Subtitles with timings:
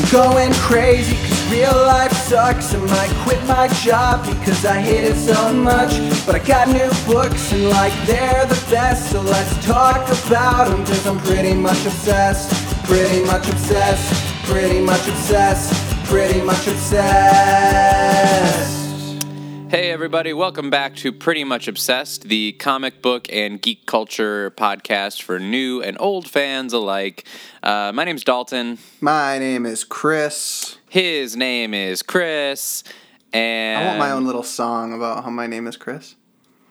[0.00, 2.72] I'm going crazy cause real life sucks.
[2.74, 5.90] I might quit my job because I hate it so much.
[6.24, 9.10] But I got new books and like they're the best.
[9.12, 12.50] So let's talk about them cause I'm pretty much obsessed.
[12.86, 14.10] Pretty much obsessed.
[14.46, 15.74] Pretty much obsessed.
[16.06, 18.00] Pretty much obsessed.
[19.70, 25.22] Hey, everybody, welcome back to Pretty Much Obsessed, the comic book and geek culture podcast
[25.22, 27.24] for new and old fans alike.
[27.62, 28.78] Uh, my name's Dalton.
[29.00, 30.76] My name is Chris.
[30.88, 32.82] His name is Chris.
[33.32, 36.16] And I want my own little song about how my name is Chris.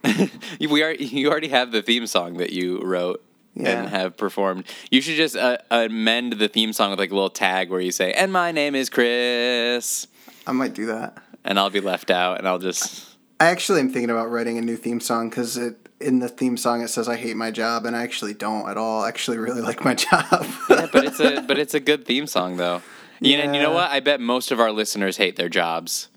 [0.60, 3.24] we are, you already have the theme song that you wrote.
[3.56, 3.80] Yeah.
[3.80, 4.66] And have performed.
[4.92, 7.92] You should just uh, amend the theme song with like a little tag where you
[7.92, 10.08] say, "And my name is Chris,"
[10.46, 11.18] I might do that.
[11.50, 14.62] And I'll be left out, and I'll just I actually am thinking about writing a
[14.62, 17.86] new theme song because it in the theme song it says I hate my job
[17.86, 19.04] and I actually don't at all.
[19.04, 20.46] I actually really like my job.
[20.70, 22.82] yeah, but it's a but it's a good theme song though.
[23.20, 23.90] You know, and you know what?
[23.92, 26.08] I bet most of our listeners hate their jobs,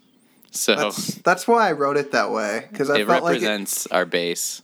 [0.52, 3.46] so that's that's why I wrote it that way because I it felt like it,
[3.46, 4.62] represents our base.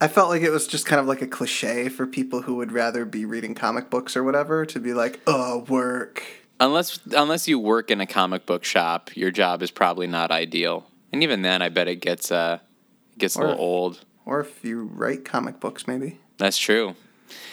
[0.00, 2.72] I felt like it was just kind of like a cliche for people who would
[2.72, 6.22] rather be reading comic books or whatever to be like, oh, work.
[6.60, 10.86] Unless unless you work in a comic book shop, your job is probably not ideal.
[11.12, 12.58] And even then, I bet it gets uh
[13.18, 14.04] gets a Or- little old.
[14.26, 16.18] Or if you write comic books, maybe.
[16.38, 16.94] That's true.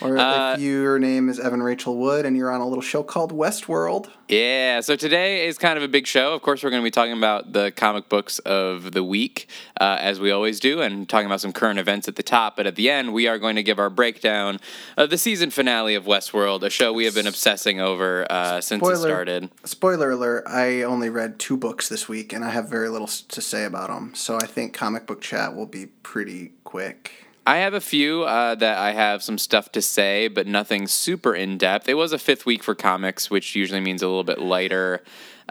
[0.01, 3.03] Or Uh, if your name is Evan Rachel Wood and you're on a little show
[3.03, 4.09] called Westworld.
[4.27, 6.33] Yeah, so today is kind of a big show.
[6.33, 9.47] Of course, we're going to be talking about the comic books of the week,
[9.79, 12.55] uh, as we always do, and talking about some current events at the top.
[12.55, 14.59] But at the end, we are going to give our breakdown
[14.97, 18.81] of the season finale of Westworld, a show we have been obsessing over uh, since
[18.87, 19.49] it started.
[19.65, 23.41] Spoiler alert, I only read two books this week and I have very little to
[23.41, 24.13] say about them.
[24.15, 27.11] So I think comic book chat will be pretty quick.
[27.45, 31.33] I have a few uh, that I have some stuff to say, but nothing super
[31.33, 31.89] in depth.
[31.89, 35.01] It was a fifth week for comics, which usually means a little bit lighter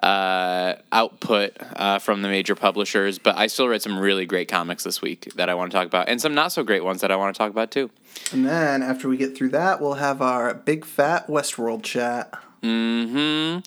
[0.02, 3.18] uh, output uh, from the major publishers.
[3.18, 5.86] But I still read some really great comics this week that I want to talk
[5.86, 7.90] about, and some not so great ones that I want to talk about too.
[8.32, 12.32] And then after we get through that, we'll have our big fat Westworld chat.
[12.62, 13.58] hmm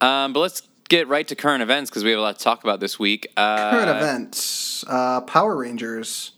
[0.00, 2.64] Um, but let's get right to current events because we have a lot to talk
[2.64, 3.26] about this week.
[3.36, 6.32] Uh, Current events uh, Power Rangers.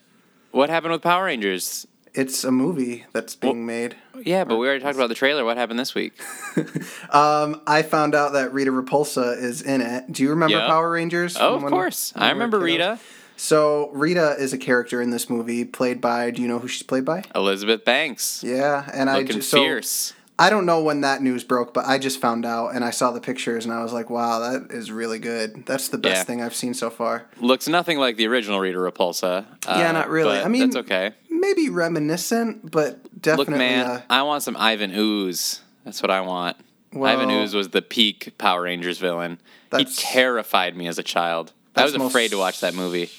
[0.50, 1.86] What happened with Power Rangers?
[2.14, 3.94] It's a movie that's being made.
[4.25, 5.44] Yeah, but we already talked about the trailer.
[5.44, 6.14] What happened this week?
[7.10, 10.12] Um, I found out that Rita Repulsa is in it.
[10.12, 10.66] Do you remember Yeah.
[10.66, 11.37] Power Rangers?
[11.37, 12.12] Oh, from of when- course.
[12.14, 12.64] when I we were remember kiddos?
[12.64, 12.98] Rita.
[13.37, 16.31] So Rita is a character in this movie, played by.
[16.32, 17.22] Do you know who she's played by?
[17.34, 18.42] Elizabeth Banks.
[18.44, 20.12] Yeah, and I Looking just so fierce.
[20.41, 23.10] I don't know when that news broke, but I just found out and I saw
[23.10, 25.66] the pictures and I was like, wow, that is really good.
[25.66, 26.25] That's the best Yeah.
[26.25, 27.26] thing I've seen so far.
[27.41, 29.47] Looks nothing like the original Rita Repulsa.
[29.66, 30.37] uh, Yeah, not really.
[30.38, 31.12] but I mean, that's okay.
[31.28, 33.53] Maybe reminiscent, but definitely.
[33.54, 35.60] Look, man, uh, I want some Ivan Ooze.
[35.84, 36.56] That's what I want.
[36.93, 39.41] Well- Ivan Ooze was the peak Power Rangers villain.
[39.76, 41.53] He terrified me as a child.
[41.75, 43.10] I was most- afraid to watch that movie.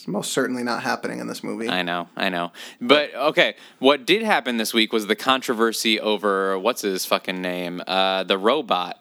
[0.00, 1.68] It's most certainly not happening in this movie.
[1.68, 2.52] I know, I know.
[2.80, 7.82] But okay, what did happen this week was the controversy over what's his fucking name?
[7.86, 8.98] Uh, the robot.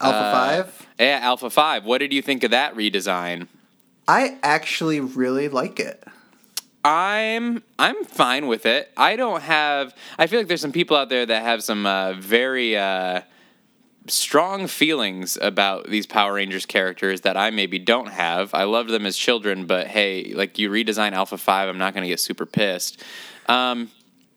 [0.00, 0.32] Alpha Uh,
[0.64, 0.86] 5?
[0.98, 1.84] Yeah, Alpha 5.
[1.84, 3.46] What did you think of that redesign?
[4.08, 6.02] I actually really like it.
[6.84, 8.90] I'm I'm fine with it.
[8.96, 9.94] I don't have.
[10.18, 13.20] I feel like there's some people out there that have some uh, very uh,
[14.10, 18.52] strong feelings about these Power Rangers characters that I maybe don't have.
[18.54, 22.02] I loved them as children, but hey, like you redesign Alpha Five, I'm not going
[22.04, 23.02] to get super pissed.
[23.46, 23.90] Um,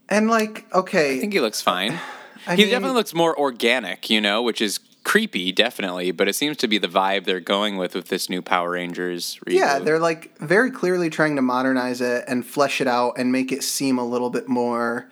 [0.10, 2.00] And like, okay, I think he looks fine.
[2.48, 6.12] I he mean- definitely looks more organic, you know, which is creepy, definitely.
[6.12, 9.40] But it seems to be the vibe they're going with with this new Power Rangers.
[9.46, 9.54] Reboot.
[9.54, 13.52] yeah, they're like very clearly trying to modernize it and flesh it out and make
[13.52, 15.10] it seem a little bit more.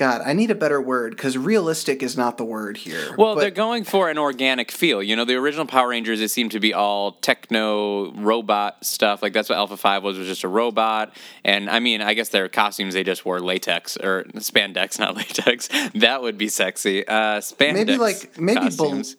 [0.00, 3.14] God, I need a better word because realistic is not the word here.
[3.18, 5.02] Well, but- they're going for an organic feel.
[5.02, 9.22] You know, the original Power Rangers, it seemed to be all techno robot stuff.
[9.22, 11.14] Like that's what Alpha Five was, was just a robot.
[11.44, 15.68] And I mean, I guess their costumes they just wore latex or spandex, not latex.
[15.94, 17.06] That would be sexy.
[17.06, 17.74] Uh, spandex.
[17.74, 18.70] maybe like maybe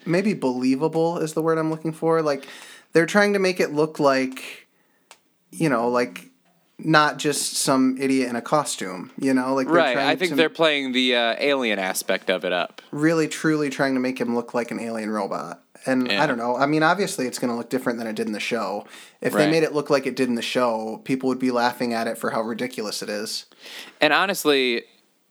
[0.07, 2.23] maybe believable is the word I'm looking for.
[2.23, 2.47] Like
[2.93, 4.67] they're trying to make it look like,
[5.51, 6.30] you know, like
[6.83, 9.11] not just some idiot in a costume.
[9.17, 9.97] You know, like they're right.
[9.97, 12.81] I think they're playing the uh, alien aspect of it up.
[12.91, 15.63] really truly trying to make him look like an alien robot.
[15.85, 16.21] And Yeah.
[16.23, 16.55] I don't know.
[16.55, 18.85] I mean, obviously, it's going to look different than it did in the show.
[19.19, 19.45] If Right.
[19.45, 22.05] they made it look like it did in the show, people would be laughing at
[22.07, 23.45] it for how ridiculous it is.
[23.99, 24.83] And honestly,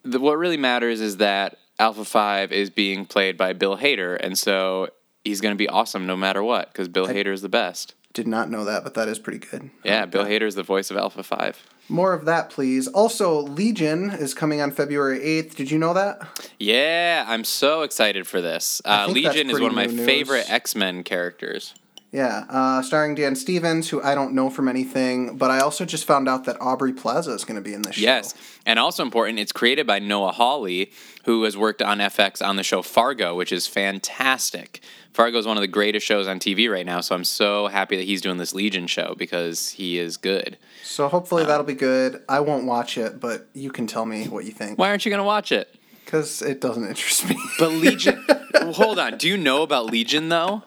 [0.02, 4.18] the, what really matters is that Alpha 5 is being played by Bill Hader.
[4.20, 4.88] And so
[5.24, 7.94] he's going to be awesome no matter what because Bill Hader is the best.
[8.12, 9.70] Did not know that, but that is pretty good.
[9.84, 11.62] Yeah, Bill Hader is the voice of Alpha Five.
[11.88, 12.86] More of that, please.
[12.88, 15.56] Also, Legion is coming on February 8th.
[15.56, 16.20] Did you know that?
[16.58, 18.80] Yeah, I'm so excited for this.
[18.84, 20.06] Uh, Legion is one of my news.
[20.06, 21.74] favorite X Men characters.
[22.12, 26.04] Yeah, uh, starring Dan Stevens, who I don't know from anything, but I also just
[26.04, 28.02] found out that Aubrey Plaza is going to be in this show.
[28.02, 28.34] Yes,
[28.66, 30.90] and also important, it's created by Noah Hawley,
[31.24, 34.80] who has worked on FX on the show Fargo, which is fantastic.
[35.12, 37.96] Fargo is one of the greatest shows on TV right now, so I'm so happy
[37.96, 40.58] that he's doing this Legion show because he is good.
[40.82, 42.22] So hopefully that'll be good.
[42.28, 44.78] I won't watch it, but you can tell me what you think.
[44.78, 45.72] Why aren't you going to watch it?
[46.04, 47.36] Because it doesn't interest me.
[47.58, 48.24] But Legion,
[48.54, 49.16] hold on.
[49.18, 50.64] Do you know about Legion though?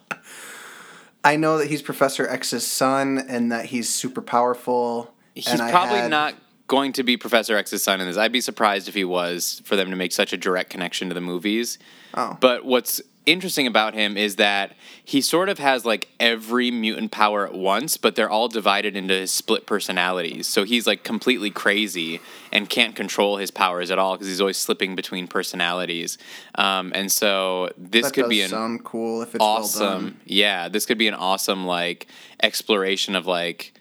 [1.23, 5.13] I know that he's Professor X's son and that he's super powerful.
[5.33, 6.35] He's probably had- not
[6.67, 8.17] going to be Professor X's son in this.
[8.17, 11.13] I'd be surprised if he was for them to make such a direct connection to
[11.13, 11.77] the movies.
[12.13, 12.37] Oh.
[12.39, 14.73] But what's interesting about him is that
[15.03, 19.13] he sort of has like every mutant power at once, but they're all divided into
[19.13, 20.47] his split personalities.
[20.47, 22.19] So he's like completely crazy
[22.51, 26.17] and can't control his powers at all because he's always slipping between personalities.
[26.55, 30.19] Um, and so this That could be an sound cool if it's well awesome done.
[30.25, 32.07] yeah this could be an awesome like
[32.41, 33.73] exploration of like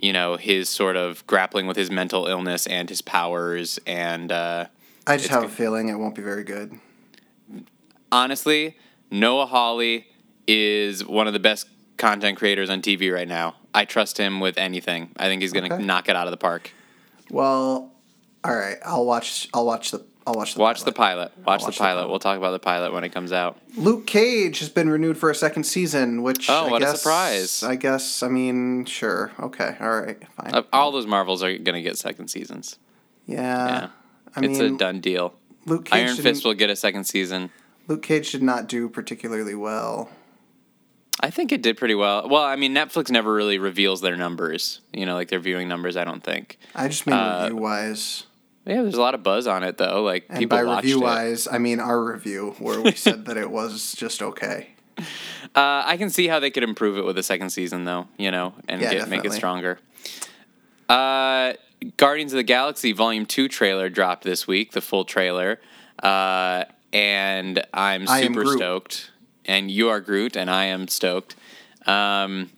[0.00, 4.66] you know his sort of grappling with his mental illness and his powers and uh
[5.06, 6.78] I just have a feeling it won't be very good.
[8.12, 8.76] honestly
[9.10, 10.06] noah hawley
[10.46, 14.56] is one of the best content creators on tv right now i trust him with
[14.58, 15.82] anything i think he's gonna Okay.
[15.84, 16.70] knock it out of the park
[17.30, 17.92] Well,
[18.44, 18.76] all right.
[18.84, 19.48] I'll watch.
[19.52, 20.04] I'll watch the.
[20.26, 20.60] I'll watch the.
[20.60, 22.08] watch the pilot watch, watch the the pilot pilot.
[22.10, 25.28] we'll talk about the pilot when it comes out Luke Cage has been renewed for
[25.30, 27.62] a second season, which Oh, I what a guess, surprise.
[27.62, 28.22] I guess.
[28.22, 29.32] I mean, sure.
[29.40, 29.76] Okay.
[29.80, 30.16] All right.
[30.34, 30.54] Fine.
[30.54, 32.78] Uh, all those marvels are gonna get second seasons
[33.26, 33.38] yeah.
[33.68, 33.88] yeah
[34.36, 35.34] I it's mean, a done deal
[35.66, 36.06] Luke Cage.
[36.06, 37.50] iron fist will get a second season
[37.88, 40.10] Luke Cage did not do particularly well.
[41.20, 42.28] I think it did pretty well.
[42.28, 44.80] Well, I mean, Netflix never really reveals their numbers.
[44.92, 45.96] You know, like their viewing numbers.
[45.96, 46.58] I don't think.
[46.76, 48.24] I just mean Uh, review wise.
[48.66, 50.02] Yeah, there's a lot of buzz on it though.
[50.02, 51.02] Like And people by review it.
[51.02, 54.70] wise, I mean our review, where we said that it was just okay.
[55.54, 58.06] Uh, I can see how they could improve it with a second season, though.
[58.18, 59.78] You know, and Yeah, get, make it stronger.
[60.88, 61.54] Uh,
[61.96, 64.72] Guardians of the Galaxy Volume Two trailer dropped this week.
[64.72, 65.58] The full trailer,
[66.02, 69.10] uh, and I'm super stoked.
[69.44, 71.34] And you are Groot, and I am stoked.
[71.86, 72.50] Um,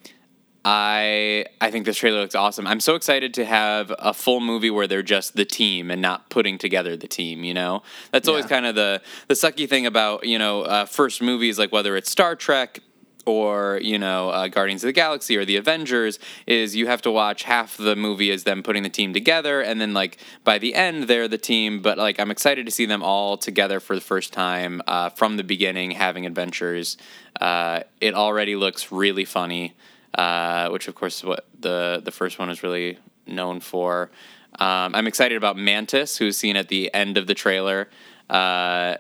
[0.65, 2.67] I I think this trailer looks awesome.
[2.67, 6.29] I'm so excited to have a full movie where they're just the team and not
[6.29, 7.45] putting together the team.
[7.45, 11.23] You know, that's always kind of the the sucky thing about you know uh, first
[11.23, 12.81] movies like whether it's Star Trek
[13.31, 17.11] or you know uh, Guardians of the Galaxy or the Avengers is you have to
[17.11, 20.75] watch half the movie as them putting the team together and then like by the
[20.75, 24.01] end they're the team but like I'm excited to see them all together for the
[24.01, 26.97] first time uh, from the beginning having adventures.
[27.41, 29.75] Uh, it already looks really funny
[30.15, 34.11] uh, which of course is what the the first one is really known for.
[34.59, 37.89] Um, I'm excited about Mantis who's seen at the end of the trailer
[38.29, 38.97] uh,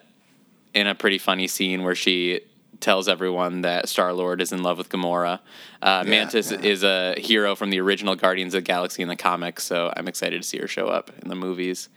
[0.74, 2.40] in a pretty funny scene where she
[2.80, 5.40] tells everyone that Star Lord is in love with Gamora.
[5.82, 6.60] Uh, Mantis yeah.
[6.60, 10.08] is a hero from the original Guardians of the Galaxy in the comics, so I'm
[10.08, 11.88] excited to see her show up in the movies.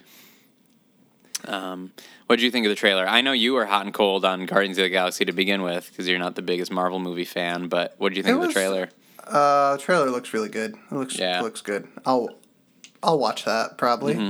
[1.46, 1.92] Um,
[2.28, 3.06] what did you think of the trailer?
[3.08, 5.90] I know you were hot and cold on Guardians of the Galaxy to begin with
[5.90, 8.42] because you're not the biggest Marvel movie fan, but what did you think It of
[8.42, 8.90] the was- trailer?
[9.26, 10.76] Uh, the trailer looks really good.
[10.92, 11.42] It looks Yeah.
[11.42, 11.88] looks good.
[12.06, 12.30] I'll
[13.02, 14.16] I'll watch that probably.
[14.16, 14.30] Mm-hmm.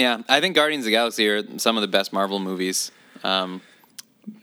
[0.00, 2.92] Yeah, I think Guardians of the Galaxy are some of the best Marvel movies.
[3.24, 3.60] Um,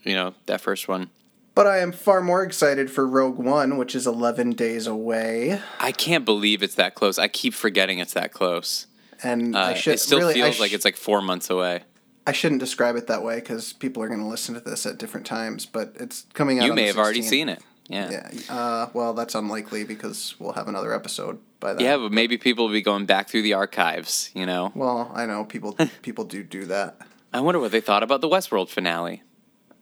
[0.03, 1.09] you know, that first one.
[1.55, 5.59] But I am far more excited for Rogue One, which is 11 days away.
[5.79, 7.17] I can't believe it's that close.
[7.17, 8.85] I keep forgetting it's that close.
[9.23, 11.81] And Uh, I should it still really, feels sh- like it's like four months away.
[12.27, 14.99] I shouldn't describe it that way because people are going to listen to this at
[14.99, 15.65] different times.
[15.65, 16.65] But it's coming out.
[16.67, 17.63] You may have already seen it.
[17.87, 18.11] Yeah.
[18.11, 18.53] Yeah.
[18.55, 21.83] Uh, well, that's unlikely because we'll have another episode by then.
[21.85, 24.71] Yeah, but maybe people will be going back through the archives, you know?
[24.75, 25.75] Well, I know people.
[26.01, 26.97] people do do that.
[27.33, 29.23] I wonder what they thought about the Westworld finale.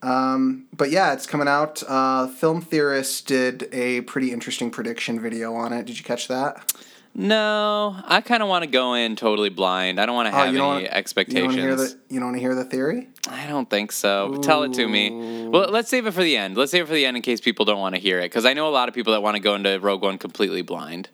[0.01, 1.81] Um, but yeah, it's coming out.
[1.87, 5.85] Uh, Film theorists did a pretty interesting prediction video on it.
[5.85, 6.71] Did you catch that?
[7.17, 10.01] No, I kind of want to go in totally blind.
[10.01, 11.37] I don't want to Oh, have you any wanna- You expectations.
[11.37, 13.07] don't want to hear the You don't want to hear the theory?
[13.29, 14.37] I don't think so.
[14.43, 15.47] Tell it to me.
[15.49, 16.57] Well, let's save it for the end.
[16.57, 18.23] Let's save it for the end in case people don't want to hear it.
[18.25, 20.61] Because I know a lot of people that want to go into Rogue One completely
[20.61, 21.07] blind.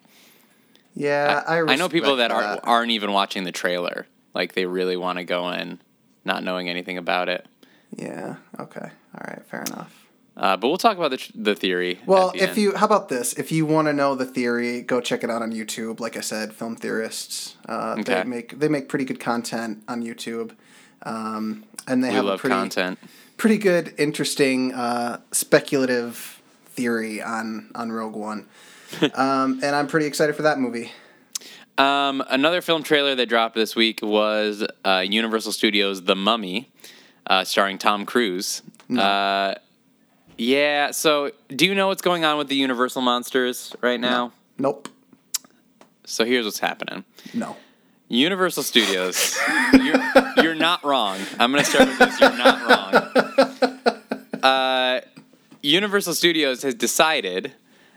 [0.95, 1.59] Yeah, I.
[1.61, 2.61] I know people that, that.
[2.63, 4.07] aren't even watching the trailer.
[4.33, 5.79] Like they really want to go in
[6.25, 7.45] not knowing anything about it.
[7.95, 8.35] Yeah.
[8.59, 8.89] Okay.
[9.15, 9.43] All right.
[9.45, 10.07] Fair enough.
[10.37, 11.99] Uh, but we'll talk about the, tr- the theory.
[12.05, 12.57] Well, the if end.
[12.57, 13.33] you, how about this?
[13.33, 15.99] If you want to know the theory, go check it out on YouTube.
[15.99, 17.57] Like I said, film theorists.
[17.67, 18.15] Uh, Okay.
[18.15, 20.51] They make they make pretty good content on YouTube,
[21.03, 22.97] um, and they we have a pretty content.
[23.35, 28.47] pretty good, interesting, uh, speculative theory on on Rogue One.
[29.15, 30.91] um, and I'm pretty excited for that movie.
[31.77, 36.71] Um, another film trailer that dropped this week was uh, Universal Studios' The Mummy,
[37.27, 38.61] uh, starring Tom Cruise.
[38.95, 39.55] Uh,
[40.37, 44.33] yeah, so do you know what's going on with the Universal monsters right now?
[44.57, 44.89] Nope.
[46.03, 47.05] So here's what's happening.
[47.33, 47.55] No.
[48.09, 49.37] Universal Studios,
[49.73, 50.01] you're,
[50.37, 51.19] you're not wrong.
[51.39, 52.19] I'm going to start with this.
[52.19, 53.27] You're not wrong.
[54.41, 55.01] Uh,
[55.61, 57.51] Universal Studios has decided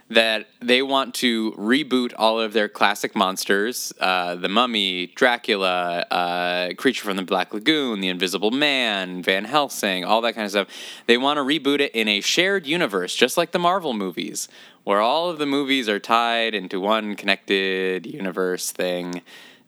[0.09, 6.73] that they want to reboot all of their classic monsters uh, The Mummy, Dracula, uh,
[6.77, 10.67] Creature from the Black Lagoon, The Invisible Man, Van Helsing, all that kind of stuff.
[11.07, 14.47] They want to reboot it in a shared universe, just like the Marvel movies,
[14.83, 19.23] where all of the movies are tied into one connected universe thing.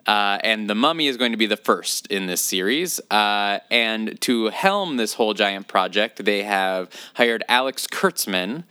[0.06, 3.00] Uh, and the mummy is going to be the first in this series.
[3.12, 8.64] Uh, and to helm this whole giant project, they have hired Alex Kurtzman,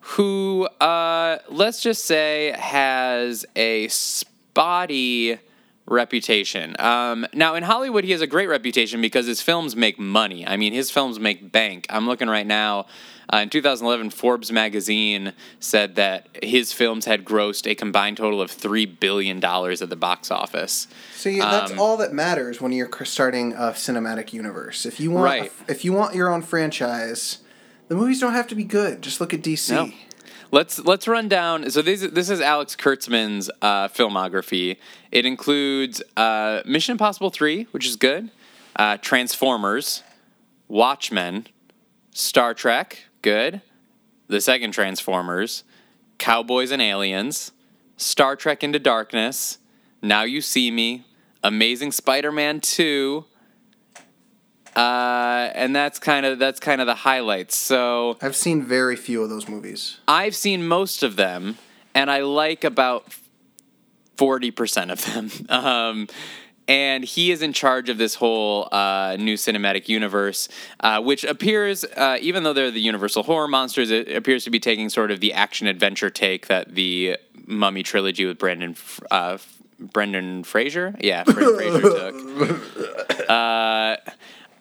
[0.00, 5.38] who, uh, let's just say, has a spotty
[5.86, 6.76] reputation.
[6.78, 10.46] Um, now, in Hollywood, he has a great reputation because his films make money.
[10.46, 11.86] I mean, his films make bank.
[11.90, 12.86] I'm looking right now.
[13.32, 18.50] Uh, in 2011, Forbes magazine said that his films had grossed a combined total of
[18.50, 20.88] $3 billion at the box office.
[21.14, 24.84] See, that's Um, all that matters when you're starting a cinematic universe.
[24.84, 25.52] If you want, Right.
[25.68, 27.38] if you want your own franchise,
[27.90, 29.02] the movies don't have to be good.
[29.02, 29.74] Just look at DC.
[29.74, 29.90] No.
[30.52, 31.68] Let's let's run down.
[31.70, 34.76] So this this is Alex Kurtzman's uh, filmography.
[35.10, 38.30] It includes uh, Mission Impossible three, which is good.
[38.76, 40.04] Uh, Transformers,
[40.68, 41.48] Watchmen,
[42.12, 43.60] Star Trek, good.
[44.28, 45.64] The second Transformers,
[46.18, 47.50] Cowboys and Aliens,
[47.96, 49.58] Star Trek Into Darkness,
[50.00, 51.04] Now You See Me,
[51.42, 53.24] Amazing Spider-Man two.
[54.76, 57.56] Uh, and that's kind of that's kind of the highlights.
[57.56, 59.98] So I've seen very few of those movies.
[60.06, 61.58] I've seen most of them,
[61.94, 63.12] and I like about
[64.16, 65.30] forty percent of them.
[65.50, 66.08] Um,
[66.68, 70.48] and he is in charge of this whole uh, new cinematic universe,
[70.78, 74.60] uh, which appears, uh, even though they're the Universal horror monsters, it appears to be
[74.60, 78.76] taking sort of the action adventure take that the Mummy trilogy with Brandon
[79.10, 79.38] uh,
[79.80, 83.28] Brendan Fraser, yeah, Brendan Fraser took.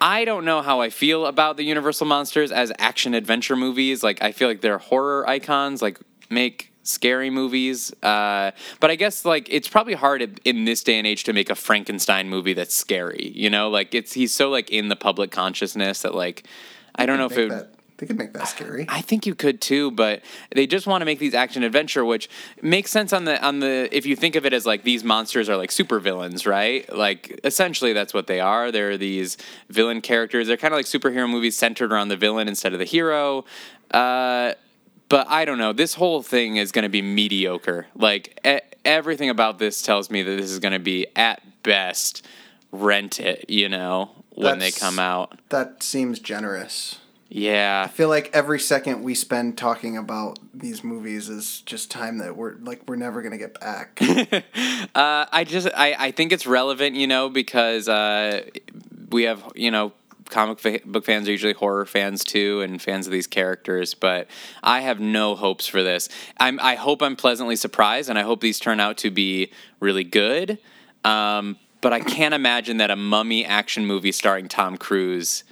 [0.01, 4.03] I don't know how I feel about the Universal monsters as action adventure movies.
[4.03, 5.81] Like I feel like they're horror icons.
[5.81, 7.91] Like make scary movies.
[8.01, 11.49] Uh, but I guess like it's probably hard in this day and age to make
[11.49, 13.31] a Frankenstein movie that's scary.
[13.35, 16.47] You know, like it's he's so like in the public consciousness that like
[16.95, 17.49] I don't know if it.
[17.49, 18.85] would that, they could make that scary.
[18.87, 20.21] I think you could too, but
[20.55, 22.29] they just want to make these action adventure, which
[22.61, 25.49] makes sense on the on the if you think of it as like these monsters
[25.49, 26.91] are like super villains, right?
[26.95, 28.71] Like essentially that's what they are.
[28.71, 29.37] They're these
[29.69, 30.47] villain characters.
[30.47, 33.43] They're kind of like superhero movies centered around the villain instead of the hero.
[33.91, 34.53] Uh,
[35.09, 35.73] but I don't know.
[35.73, 37.87] This whole thing is going to be mediocre.
[37.95, 42.25] Like e- everything about this tells me that this is going to be at best
[42.71, 43.49] rent it.
[43.49, 45.37] You know when they come out.
[45.49, 46.99] That seems generous.
[47.29, 47.83] Yeah.
[47.85, 52.35] I feel like every second we spend talking about these movies is just time that
[52.35, 53.99] we're like we're never gonna get back.
[54.95, 58.43] Uh, I just I, I think it's relevant, you know, because uh,
[59.11, 59.93] we have you know
[60.29, 63.93] comic fa- book fans are usually horror fans too and fans of these characters.
[63.93, 64.27] But
[64.63, 66.09] I have no hopes for this.
[66.37, 70.03] I'm I hope I'm pleasantly surprised, and I hope these turn out to be really
[70.03, 70.57] good.
[71.05, 75.43] Um, but I can't imagine that a mummy action movie starring Tom Cruise.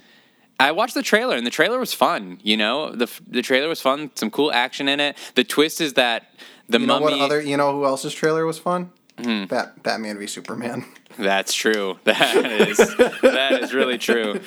[0.60, 2.38] I watched the trailer and the trailer was fun.
[2.42, 4.10] You know, the the trailer was fun.
[4.14, 5.16] Some cool action in it.
[5.34, 6.32] The twist is that
[6.68, 7.18] the You know mummy.
[7.18, 7.40] what other?
[7.40, 8.90] You know who else's trailer was fun?
[9.22, 9.44] Hmm.
[9.46, 10.84] Bat, Batman v Superman.
[11.18, 11.98] That's true.
[12.04, 14.40] That is that is really true.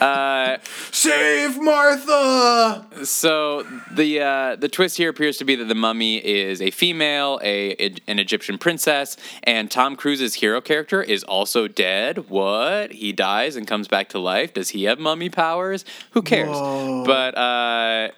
[0.00, 0.58] Uh,
[0.90, 2.86] Save Martha.
[3.04, 7.40] So the uh, the twist here appears to be that the mummy is a female,
[7.42, 7.74] a,
[8.06, 12.28] an Egyptian princess, and Tom Cruise's hero character is also dead.
[12.28, 12.92] What?
[12.92, 14.54] He dies and comes back to life.
[14.54, 15.84] Does he have mummy powers?
[16.12, 16.48] Who cares?
[16.50, 17.04] Whoa.
[17.04, 18.08] But uh,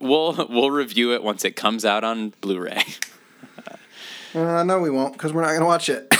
[0.00, 2.82] we'll we'll review it once it comes out on Blu-ray.
[4.34, 6.12] Uh, no, we won't because we're not gonna watch it.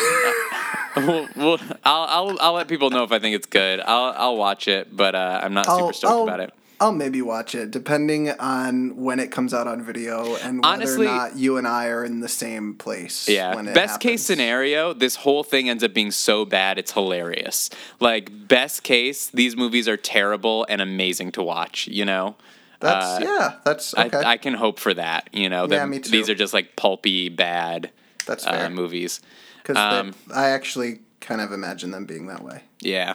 [0.97, 3.81] we'll, we'll, I'll, I'll I'll let people know if I think it's good.
[3.81, 6.53] I'll I'll watch it, but uh, I'm not super stoked about it.
[6.81, 11.07] I'll maybe watch it depending on when it comes out on video and whether Honestly-
[11.07, 13.29] or not you and I are in the same place.
[13.29, 13.55] Yeah.
[13.55, 17.69] when it Best case scenario, this whole thing ends up being so bad it's hilarious.
[18.01, 21.87] Like best case, these movies are terrible and amazing to watch.
[21.87, 22.37] You know.
[22.81, 23.57] That's Uh, yeah.
[23.63, 24.17] That's okay.
[24.17, 25.29] I, I can hope for that.
[25.33, 25.67] You know.
[25.69, 26.11] Yeah, me too.
[26.11, 27.91] These are just like pulpy bad
[28.27, 28.71] That's uh, fair.
[28.71, 29.21] movies.
[29.63, 32.63] Because um, I actually kind of imagine them being that way.
[32.81, 33.15] Yeah.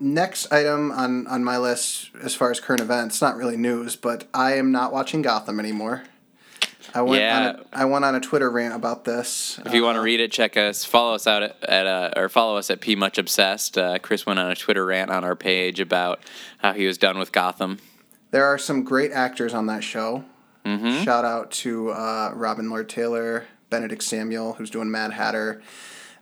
[0.00, 4.28] Next item on on my list, as far as current events, not really news, but
[4.32, 6.04] I am not watching Gotham anymore.
[6.94, 7.38] I went Yeah.
[7.38, 9.58] on a, I went on a Twitter rant about this.
[9.64, 10.84] If you want to read it, check us.
[10.84, 13.76] Follow us out at, at uh, or follow us at P Much Obsessed.
[13.78, 16.20] Uh, Chris went on a Twitter rant on our page about
[16.58, 17.78] how he was done with Gotham.
[18.30, 20.24] There are some great actors on that show.
[20.64, 21.02] Mm-hmm.
[21.04, 25.60] Shout out to uh, Robin Lord Taylor, Benedict Samuel, who's doing Mad Hatter.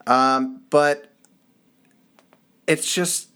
[0.06, 1.12] Um, but
[2.66, 3.28] it's just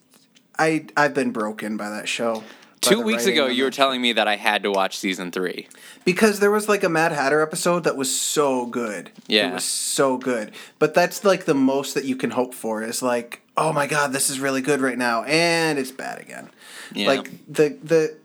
[0.58, 2.36] I I've been broken by that show.
[2.36, 2.44] by
[2.80, 5.68] Two weeks ago, you were telling me that I had to watch season three.
[6.06, 9.10] because there was like a Mad Hatter episode that was so good.
[9.26, 9.50] Yeah.
[9.50, 10.52] It was so good.
[10.78, 14.12] But that's like the most that you can hope for is like, oh my god,
[14.12, 16.48] this is really good right now, and it's bad again.
[16.94, 17.08] Yeah.
[17.08, 18.16] Like the the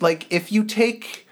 [0.00, 1.27] like if you take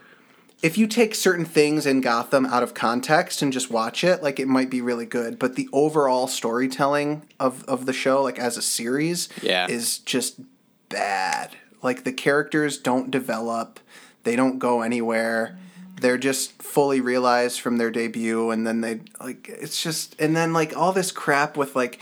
[0.67, 4.41] if you take certain things in Gotham out of context and just watch it, like
[4.41, 5.39] it might be really good.
[5.39, 9.67] But the overall storytelling of, of the show, like as a series, Yeah.
[9.69, 10.41] is just
[10.89, 11.51] bad.
[11.83, 13.79] Like the characters don't develop,
[14.25, 15.57] they don't go anywhere.
[16.01, 20.53] They're just fully realized from their debut, and then they like it's just and then
[20.53, 22.01] like all this crap with like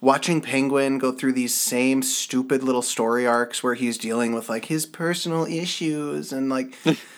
[0.00, 4.66] watching Penguin go through these same stupid little story arcs where he's dealing with like
[4.66, 6.74] his personal issues and like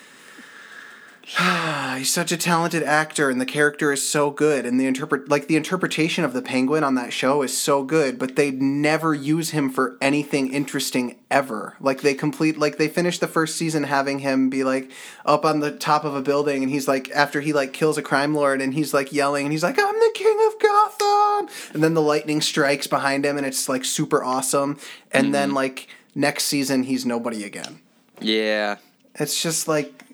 [1.97, 5.47] he's such a talented actor and the character is so good and the interpret like
[5.47, 9.51] the interpretation of the penguin on that show is so good but they never use
[9.51, 11.77] him for anything interesting ever.
[11.81, 14.91] Like they complete like they finish the first season having him be like
[15.25, 18.03] up on the top of a building and he's like after he like kills a
[18.03, 21.49] crime lord and he's like yelling and he's like i'm the king of gotham!
[21.75, 24.79] And then the lightning strikes behind him and it's like super awesome
[25.13, 25.57] and then mm-hmm.
[25.57, 27.81] like next season he's nobody again.
[28.21, 28.77] Yeah.
[29.15, 30.05] it's just like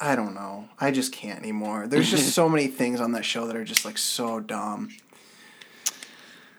[0.00, 0.68] I don't know.
[0.78, 1.86] I just can't anymore.
[1.86, 4.90] There's just so many things on that show that are just like so dumb.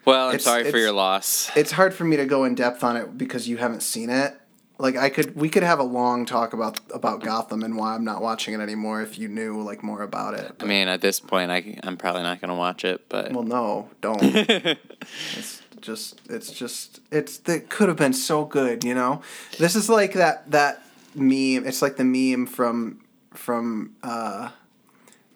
[0.05, 1.51] Well, I'm It's- sorry for your loss.
[1.55, 4.35] It's hard for me to go in depth on it because you haven't seen it.
[4.81, 8.05] Like I could we could have a long talk about about Gotham and why I'm
[8.05, 10.53] not watching it anymore if you knew like more about it.
[10.61, 13.43] I mean, at this point, I, I'm probably not going to watch it, but Well,
[13.43, 14.21] no, don't.
[14.23, 19.21] it's just it's just it's it could have been so good, you know.
[19.57, 20.81] This is like that that
[21.13, 21.67] meme.
[21.67, 23.01] It's like the meme from
[23.33, 24.49] from uh,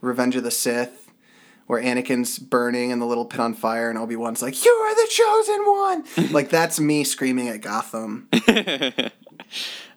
[0.02, 1.12] Revenge of the Sith,
[1.68, 4.96] where Anakin's burning and the little pit on fire, and Obi Wan's like, "You are
[4.96, 8.28] the chosen one." like that's me screaming at Gotham.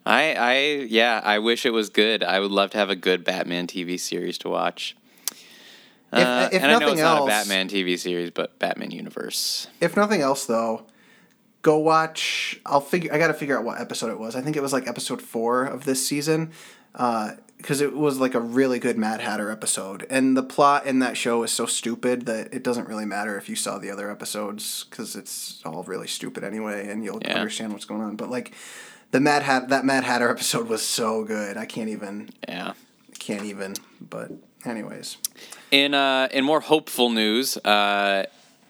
[0.09, 0.57] I, I,
[0.89, 2.23] yeah, I wish it was good.
[2.23, 4.97] I would love to have a good Batman TV series to watch.
[6.13, 8.57] If- Uh, if and I know nothing it's not a else- Batman TV series, but
[8.61, 9.67] Batman universe.
[9.81, 10.87] If nothing else, though,
[11.63, 12.61] go watch.
[12.65, 13.13] I'll figure.
[13.13, 14.37] I got to figure out what episode it was.
[14.37, 16.53] I think it was like episode four of this season,
[17.57, 20.07] because it was like a really good Mad Hatter episode.
[20.11, 23.49] And the plot in that show is so stupid that it doesn't really matter if
[23.49, 27.35] you saw the other episodes because it's all really stupid anyway, and you'll Yeah.
[27.35, 28.17] understand what's going on.
[28.17, 28.53] But like
[29.11, 31.57] the Mad Hat, that Mad Hatter episode was so good.
[31.57, 32.31] I can't even.
[32.49, 32.73] Yeah.
[33.19, 33.75] Can't even.
[34.01, 34.31] But
[34.65, 35.17] anyways,
[35.71, 38.27] In uh, in more hopeful news, uh,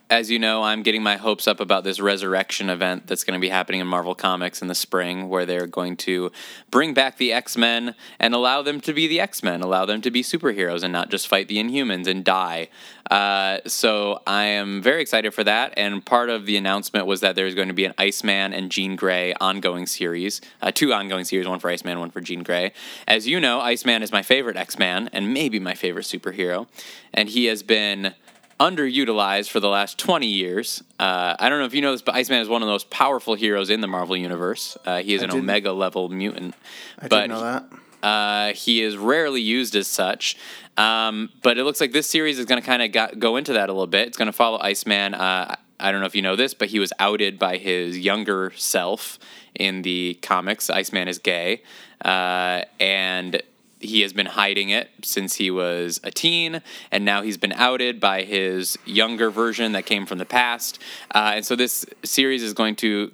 [0.08, 3.40] as you know, I'm getting my hopes up about this resurrection event that's going to
[3.40, 6.30] be happening in Marvel Comics in the spring, where they're going to
[6.70, 10.00] bring back the X Men and allow them to be the X Men, allow them
[10.02, 12.68] to be superheroes and not just fight the Inhumans and die.
[13.10, 15.74] Uh, so I am very excited for that.
[15.76, 18.96] And part of the announcement was that there's going to be an Iceman and Jean
[18.96, 22.72] Grey ongoing series, uh, two ongoing series, one for Iceman, one for Jean Grey.
[23.08, 26.68] As you know, Iceman is my favorite X Man and maybe my favorite superhero,
[27.12, 28.14] and he has been
[28.58, 30.82] underutilized for the last 20 years.
[30.98, 32.90] Uh, I don't know if you know this, but Iceman is one of the most
[32.90, 34.76] powerful heroes in the Marvel Universe.
[34.84, 36.54] Uh, he is an Omega level mutant.
[36.98, 38.06] I but didn't know that.
[38.06, 40.36] uh, he is rarely used as such.
[40.76, 43.68] Um, but it looks like this series is going to kind of go into that
[43.68, 44.08] a little bit.
[44.08, 45.14] It's going to follow Iceman.
[45.14, 48.52] Uh, I don't know if you know this, but he was outed by his younger
[48.56, 49.18] self
[49.54, 50.70] in the comics.
[50.70, 51.62] Iceman is gay.
[52.02, 53.42] Uh, and
[53.80, 58.00] he has been hiding it since he was a teen, and now he's been outed
[58.00, 60.78] by his younger version that came from the past.
[61.14, 63.12] Uh, and so this series is going to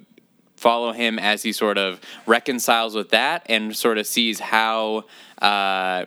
[0.55, 5.03] follow him as he sort of reconciles with that and sort of sees how
[5.41, 6.05] uh,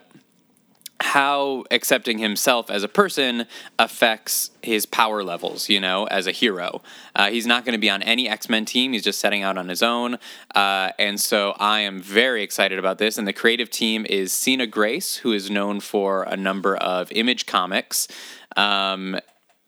[1.01, 3.47] how accepting himself as a person
[3.79, 6.81] affects his power levels, you know, as a hero.
[7.15, 8.93] Uh, he's not going to be on any X Men team.
[8.93, 10.19] He's just setting out on his own.
[10.55, 13.19] Uh, and so I am very excited about this.
[13.19, 17.47] And the creative team is Sina Grace, who is known for a number of image
[17.47, 18.09] comics,
[18.57, 19.19] um,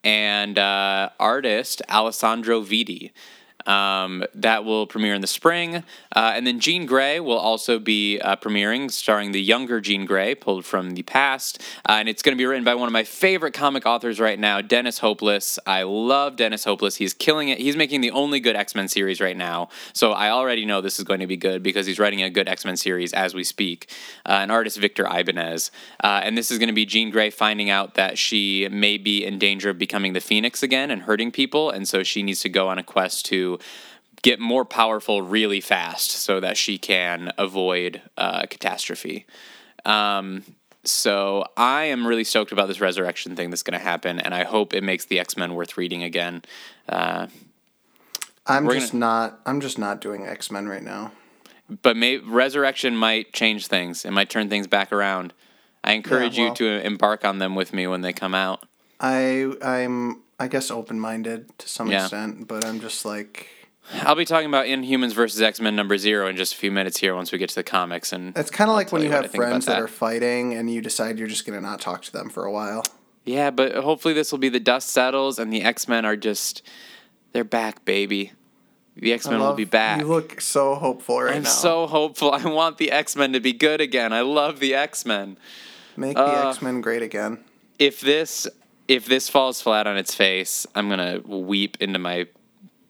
[0.03, 3.11] and uh, artist Alessandro Vitti.
[3.69, 5.85] Um, that will premiere in the spring.
[6.17, 10.35] Uh, and then Jean Grey will also be uh, premiering, starring the younger Jean Grey,
[10.35, 11.61] pulled from the past.
[11.87, 14.39] Uh, and it's going to be written by one of my favorite comic authors right
[14.39, 15.59] now, Dennis Hopeless.
[15.67, 16.97] I love Dennis Hopeless.
[16.97, 17.59] He's killing it.
[17.59, 19.69] He's making the only good X Men series right now.
[19.93, 22.49] So I already know this is going to be good because he's writing a good
[22.49, 23.91] X Men series as we speak.
[24.25, 25.71] Uh, an artist, Victor Ibanez.
[26.03, 29.25] Uh, and this is going to be Jean Grey finding out that she may be
[29.25, 31.71] in danger of becoming the Phoenix again and hurting people.
[31.71, 33.58] And so she needs to go on a quest to
[34.23, 39.27] get more powerful really fast so that she can avoid uh, catastrophe.
[39.85, 40.45] Um,
[40.85, 44.45] so I am really stoked about this resurrection thing that's going to happen, and I
[44.45, 46.43] hope it makes the X Men worth reading again.
[46.89, 47.27] Uh,
[48.47, 49.41] I'm just not.
[49.45, 51.13] I'm just not doing X Men right now.
[51.83, 54.05] but may, resurrection might change things.
[54.05, 55.35] It might turn things back around.
[55.85, 58.65] I encourage well- you to embark on them with me when they come out.
[59.01, 62.03] I I'm I guess open minded to some Yeah.
[62.03, 63.49] extent, but I'm just like
[64.03, 66.99] I'll be talking about Inhumans versus X Men number zero in just a few minutes
[66.99, 68.13] here once we get to the comics.
[68.13, 69.73] And it's kind of like when tell you have friends that.
[69.77, 69.81] that.
[69.83, 72.85] are fighting and you decide you're just gonna not talk to them for a while.
[73.25, 76.63] yeah, but hopefully this will be the dust settles and the X Men are just
[77.33, 78.33] they're back, baby.
[78.97, 80.01] The X Men will be back.
[80.01, 81.49] You look so hopeful right I'm now.
[81.49, 82.33] so hopeful.
[82.35, 84.13] I want the X Men to be good again.
[84.13, 85.39] I love the X Men.
[85.97, 87.39] Make the uh, X Men great again.
[87.79, 88.47] If this
[88.89, 92.27] if this falls flat on its face, I'm gonna weep into my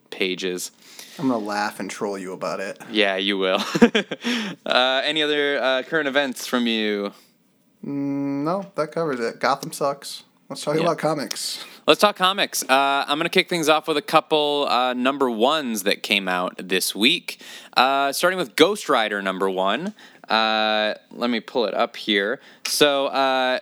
[0.09, 0.71] pages.
[1.19, 2.79] I'm gonna laugh and troll you about it.
[2.89, 3.61] Yeah, you will.
[4.65, 7.11] uh, any other uh, current events from you?
[7.85, 9.39] Mm, No, that covers it.
[9.39, 10.23] Gotham sucks.
[10.49, 10.81] Let's talk Yeah.
[10.81, 11.63] about comics.
[11.85, 12.63] Let's talk comics.
[12.63, 16.27] Uh, I'm going to kick things off with a couple uh, number ones that came
[16.27, 17.39] out this week.
[17.77, 19.93] Uh, starting with Ghost Rider number one.
[20.27, 22.39] Uh, let me pull it up here.
[22.65, 23.59] So, uh,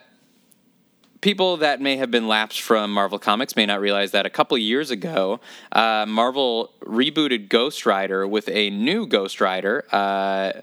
[1.22, 4.58] people that may have been lapsed from Marvel Comics may not realize that a couple
[4.58, 5.40] years ago,
[5.72, 9.86] uh, Marvel rebooted Ghost Rider with a new Ghost Rider.
[9.92, 10.62] Uh,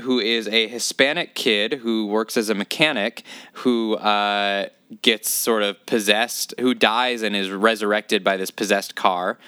[0.00, 4.66] who is a Hispanic kid who works as a mechanic who uh,
[5.02, 9.38] gets sort of possessed, who dies and is resurrected by this possessed car.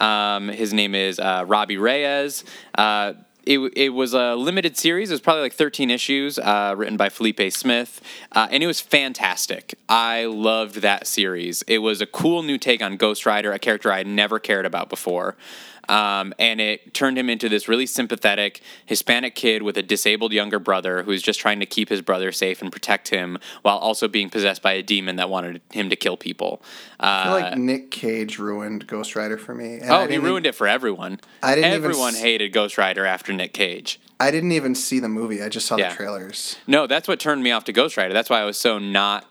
[0.00, 2.44] Um, his name is uh, Robbie Reyes.
[2.76, 3.14] Uh,
[3.50, 5.10] it, it was a limited series.
[5.10, 8.80] It was probably like 13 issues, uh, written by Felipe Smith, uh, and it was
[8.80, 9.74] fantastic.
[9.88, 11.62] I loved that series.
[11.62, 14.66] It was a cool new take on Ghost Rider, a character I had never cared
[14.66, 15.36] about before.
[15.88, 20.58] Um, and it turned him into this really sympathetic Hispanic kid with a disabled younger
[20.58, 24.30] brother who's just trying to keep his brother safe and protect him while also being
[24.30, 26.62] possessed by a demon that wanted him to kill people.
[27.00, 29.74] I feel Uh, like Nick Cage ruined Ghost Rider for me.
[29.80, 31.18] And oh, he ruined it for everyone.
[31.42, 33.98] I didn't even Everyone s- hated Ghost Rider after Nick Cage.
[34.20, 35.42] I didn't even see the movie.
[35.42, 35.88] I just saw Yeah.
[35.90, 36.56] the trailers.
[36.66, 38.12] No, that's what turned me off to Ghost Rider.
[38.12, 39.24] That's why I was so not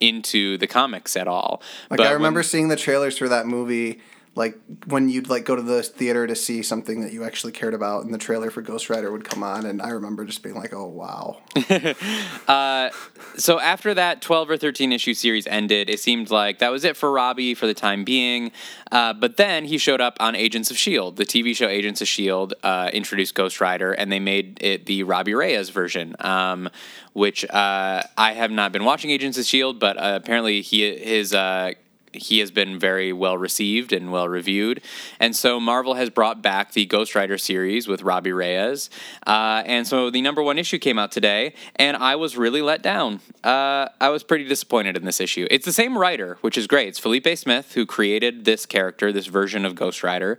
[0.00, 1.62] into the comics at all.
[1.88, 4.00] Like But I remember when- seeing the trailers for that movie.
[4.34, 7.74] Like when you'd like go to the theater to see something that you actually cared
[7.74, 10.56] about, and the trailer for Ghost Rider would come on, and I remember just being
[10.56, 11.38] like, "Oh wow!"
[13.36, 16.96] so after that 12 or 13 issue series ended it seemed like that was it
[16.96, 18.52] for robbie for the time being
[18.92, 22.08] uh, but then he showed up on agents of shield the tv show agents of
[22.08, 26.68] shield uh, introduced ghost rider and they made it the robbie reyes version um,
[27.12, 31.34] which uh, i have not been watching agents of shield but uh, apparently he his
[31.34, 31.72] uh,
[32.14, 34.80] he has been very well received and well reviewed.
[35.20, 38.90] And so Marvel has brought back the Ghost Rider series with Robbie Reyes.
[39.26, 42.82] Uh, and so the number one issue came out today, and I was really let
[42.82, 43.20] down.
[43.42, 45.46] Uh, I was pretty disappointed in this issue.
[45.50, 46.88] It's the same writer, which is great.
[46.88, 50.38] It's Felipe Smith who created this character, this version of Ghost Rider.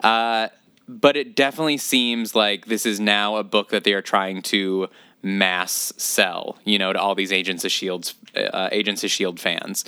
[0.00, 0.48] Uh,
[0.86, 4.88] but it definitely seems like this is now a book that they are trying to
[5.22, 9.84] mass sell, you know, to all these Agents of Shields, uh, Agents of Shield fans.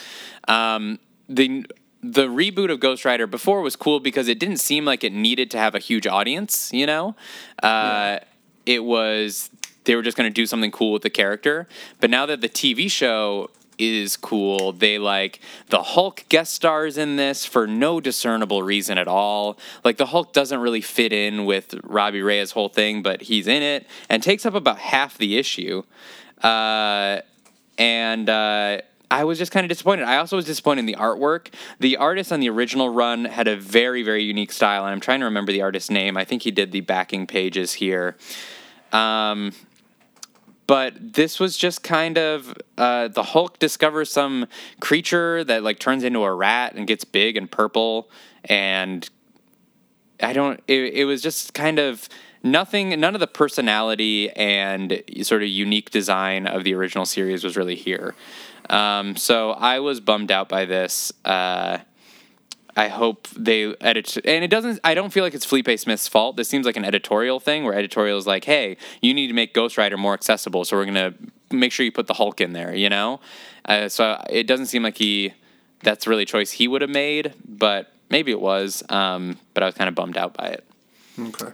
[0.48, 1.66] Um, the
[2.02, 5.50] the reboot of Ghost Rider before was cool because it didn't seem like it needed
[5.52, 6.72] to have a huge audience.
[6.72, 7.16] You know,
[7.62, 8.18] uh,
[8.64, 9.50] it was
[9.84, 11.66] they were just going to do something cool with the character.
[12.00, 17.16] But now that the TV show is cool, they like the Hulk guest stars in
[17.16, 19.58] this for no discernible reason at all.
[19.84, 23.62] Like the Hulk doesn't really fit in with Robbie Reyes' whole thing, but he's in
[23.62, 25.82] it and takes up about half the issue.
[26.42, 27.20] Uh,
[27.78, 28.80] and uh,
[29.10, 30.04] I was just kind of disappointed.
[30.04, 31.52] I also was disappointed in the artwork.
[31.78, 35.20] The artist on the original run had a very, very unique style, and I'm trying
[35.20, 36.16] to remember the artist's name.
[36.16, 38.16] I think he did the backing pages here.
[38.92, 39.52] Um,
[40.66, 44.46] but this was just kind of uh, the Hulk discovers some
[44.80, 48.10] creature that like turns into a rat and gets big and purple,
[48.44, 49.08] and
[50.20, 50.60] I don't.
[50.66, 52.08] It, it was just kind of
[52.42, 52.98] nothing.
[52.98, 57.76] None of the personality and sort of unique design of the original series was really
[57.76, 58.16] here.
[58.70, 61.12] Um, so I was bummed out by this.
[61.24, 61.78] Uh,
[62.76, 64.80] I hope they edit, and it doesn't.
[64.84, 66.36] I don't feel like it's Felipe Smith's fault.
[66.36, 69.54] This seems like an editorial thing where editorial is like, "Hey, you need to make
[69.54, 71.14] Ghost Rider more accessible, so we're gonna
[71.50, 73.20] make sure you put the Hulk in there." You know,
[73.64, 75.32] uh, so it doesn't seem like he.
[75.82, 78.82] That's really a choice he would have made, but maybe it was.
[78.90, 80.64] Um, but I was kind of bummed out by it.
[81.18, 81.52] Okay.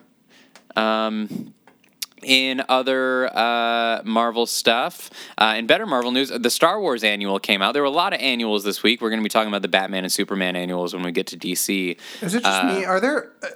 [2.22, 7.62] In other uh, Marvel stuff, uh, in better Marvel news, the Star Wars annual came
[7.62, 7.72] out.
[7.72, 9.00] There were a lot of annuals this week.
[9.00, 11.36] We're going to be talking about the Batman and Superman annuals when we get to
[11.36, 11.98] DC.
[12.20, 12.84] Is it just me?
[12.84, 13.32] Are there?
[13.42, 13.48] Uh,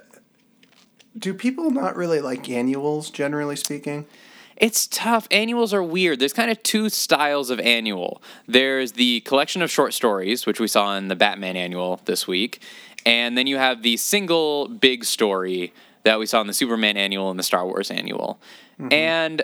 [1.17, 4.05] do people not really like annuals, generally speaking?
[4.57, 5.27] It's tough.
[5.29, 6.19] Annuals are weird.
[6.19, 8.21] There's kind of two styles of annual.
[8.47, 12.61] There's the collection of short stories, which we saw in the Batman annual this week,
[13.05, 15.73] and then you have the single big story
[16.07, 18.39] that we saw in the Superman annual and the Star Wars annual.
[18.91, 19.43] And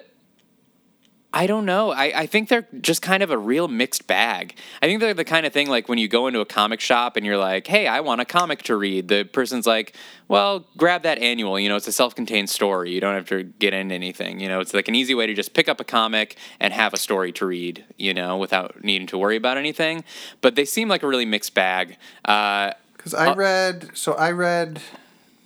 [1.35, 1.89] I don't know.
[1.91, 4.55] I, I think they're just kind of a real mixed bag.
[4.81, 7.17] I think they're the kind of thing like when you go into a comic shop
[7.17, 9.07] and you're like, hey, I want a comic to read.
[9.07, 9.95] The person's like,
[10.27, 11.59] well, grab that annual.
[11.59, 12.91] You know, it's a self contained story.
[12.91, 14.39] You don't have to get into anything.
[14.39, 16.93] You know, it's like an easy way to just pick up a comic and have
[16.93, 20.03] a story to read, you know, without needing to worry about anything.
[20.41, 21.97] But they seem like a really mixed bag.
[22.23, 24.81] Uh, Because I read, so I read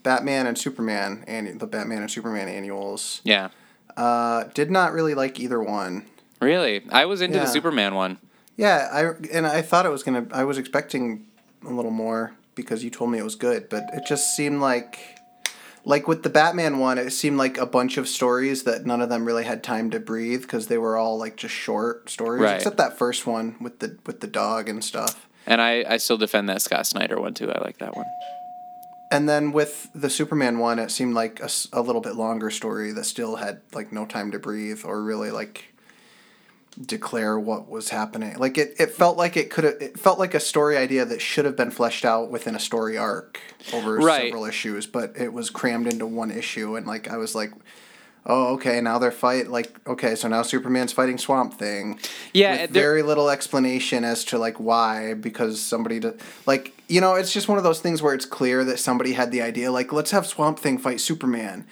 [0.03, 3.21] Batman and Superman and the Batman and Superman annuals.
[3.23, 3.49] yeah.
[3.95, 6.05] Uh, did not really like either one.
[6.39, 6.83] Really?
[6.89, 8.19] I was into the Superman one.
[8.55, 10.27] Yeah, I and I thought it was gonna.
[10.31, 11.25] I was expecting
[11.67, 14.99] a little more because you told me it was good, but it just seemed like,
[15.83, 19.09] like with the Batman one, it seemed like a bunch of stories that none of
[19.09, 22.55] them really had time to breathe because they were all like just short stories, Right.
[22.57, 25.27] except that first one with the with the dog and stuff.
[25.47, 27.51] And I, I still defend that Scott Snyder one too.
[27.51, 28.05] I like that one.
[29.09, 31.41] And then with the Superman one, it seemed like
[31.71, 35.31] a little bit longer story that still had like no time to breathe or really
[35.31, 35.73] like
[36.85, 38.37] declare what was happening.
[38.37, 41.21] Like it, it felt like it could have it felt like a story idea that
[41.21, 43.39] should have been fleshed out within a story arc
[43.73, 44.25] over Right.
[44.25, 47.51] several issues, but it was crammed into one issue and like I was like
[48.29, 48.81] Oh, okay.
[48.81, 50.15] Now they're fight like okay.
[50.15, 51.97] So now Superman's fighting Swamp Thing.
[52.33, 56.11] Yeah, with very little explanation as to like why because somebody d
[56.45, 59.31] like you know it's just one of those things where it's clear that somebody had
[59.31, 61.65] the idea like let's have Swamp Thing fight Superman,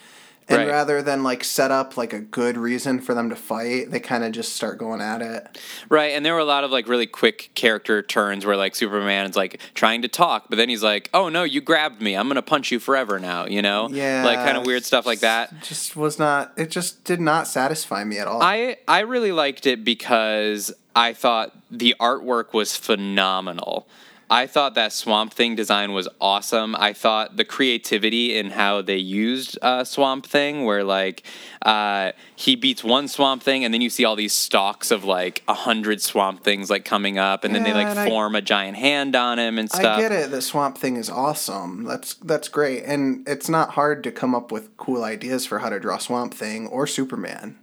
[0.47, 0.67] and Right.
[0.67, 4.23] rather than like set up like a good reason for them to fight, they kind
[4.23, 5.57] of just start going at it.
[5.89, 9.35] Right, and there were a lot of like really quick character turns where like Superman's
[9.35, 12.15] like trying to talk, but then he's like, "Oh no, you grabbed me.
[12.15, 15.21] I'm gonna punch you forever now." You know, Yeah, like kind of weird stuff like
[15.21, 15.61] that.
[15.63, 16.53] Just was not.
[16.57, 18.41] It just did not satisfy me at all.
[18.43, 23.87] I I really liked it because I thought the artwork was phenomenal.
[24.29, 26.75] I thought that Swamp Thing design was awesome.
[26.75, 31.23] I thought the creativity in how they used uh, Swamp Thing, where like
[31.61, 35.43] uh, he beats one Swamp Thing, and then you see all these stalks of like
[35.47, 39.15] a hundred Swamp Things like coming up, and then they like form a giant hand
[39.15, 39.99] on him and stuff.
[39.99, 41.83] I get it that Swamp Thing is awesome.
[41.83, 45.69] That's that's great, and it's not hard to come up with cool ideas for how
[45.69, 47.57] to draw Swamp Thing or Superman.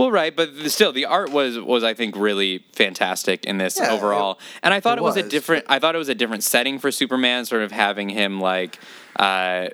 [0.00, 3.92] Well, right, but still, the art was was I think really fantastic in this Yeah,
[3.92, 5.66] overall, and I thought it, it was, a different.
[5.68, 8.78] I thought it was a different setting for Superman, sort of having him like
[9.16, 9.68] uh,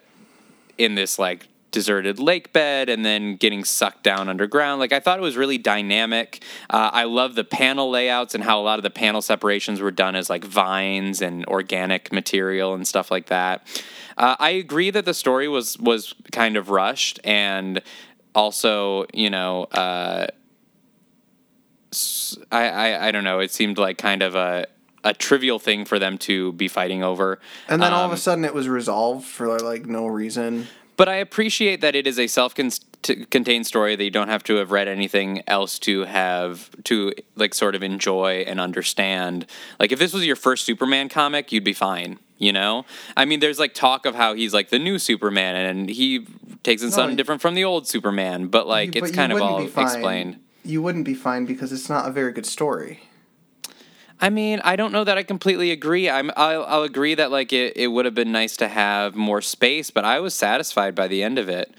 [0.79, 4.81] in this like deserted lake bed and then getting sucked down underground.
[4.81, 6.43] Like I thought it was really dynamic.
[6.71, 9.93] Uh, I love the panel layouts and how a lot of the panel separations were
[9.93, 13.65] done as like vines and organic material and stuff like that.
[14.17, 17.83] Uh, I agree that the story was was kind of rushed and
[18.37, 20.27] also you know uh,
[22.53, 23.40] I, I I don't know.
[23.40, 24.66] It seemed like kind of a
[25.05, 27.38] a trivial thing for them to be fighting over.
[27.68, 30.66] And then all of Um, a sudden, it was resolved for like no reason.
[30.96, 32.27] But I appreciate that it is a
[33.07, 37.55] self-contained story that you don't have to have read anything else to have to like
[37.55, 39.47] sort of enjoy and understand.
[39.81, 42.19] Like if this was your first Superman comic, you'd be fine.
[42.38, 42.85] You know,
[43.16, 46.27] I mean, there's like talk of how he's like the new Superman and he
[46.62, 49.33] takes in something you- different from the old Superman, but like You- it's but kind
[49.33, 50.38] of all explained.
[50.62, 53.01] You wouldn't be fine because it's not a very good story.
[54.21, 56.09] I mean, I don't know that I completely agree.
[56.09, 59.40] I'm, I'll, I'll agree that like it, it would have been nice to have more
[59.42, 61.75] space, but I was satisfied by the end of it.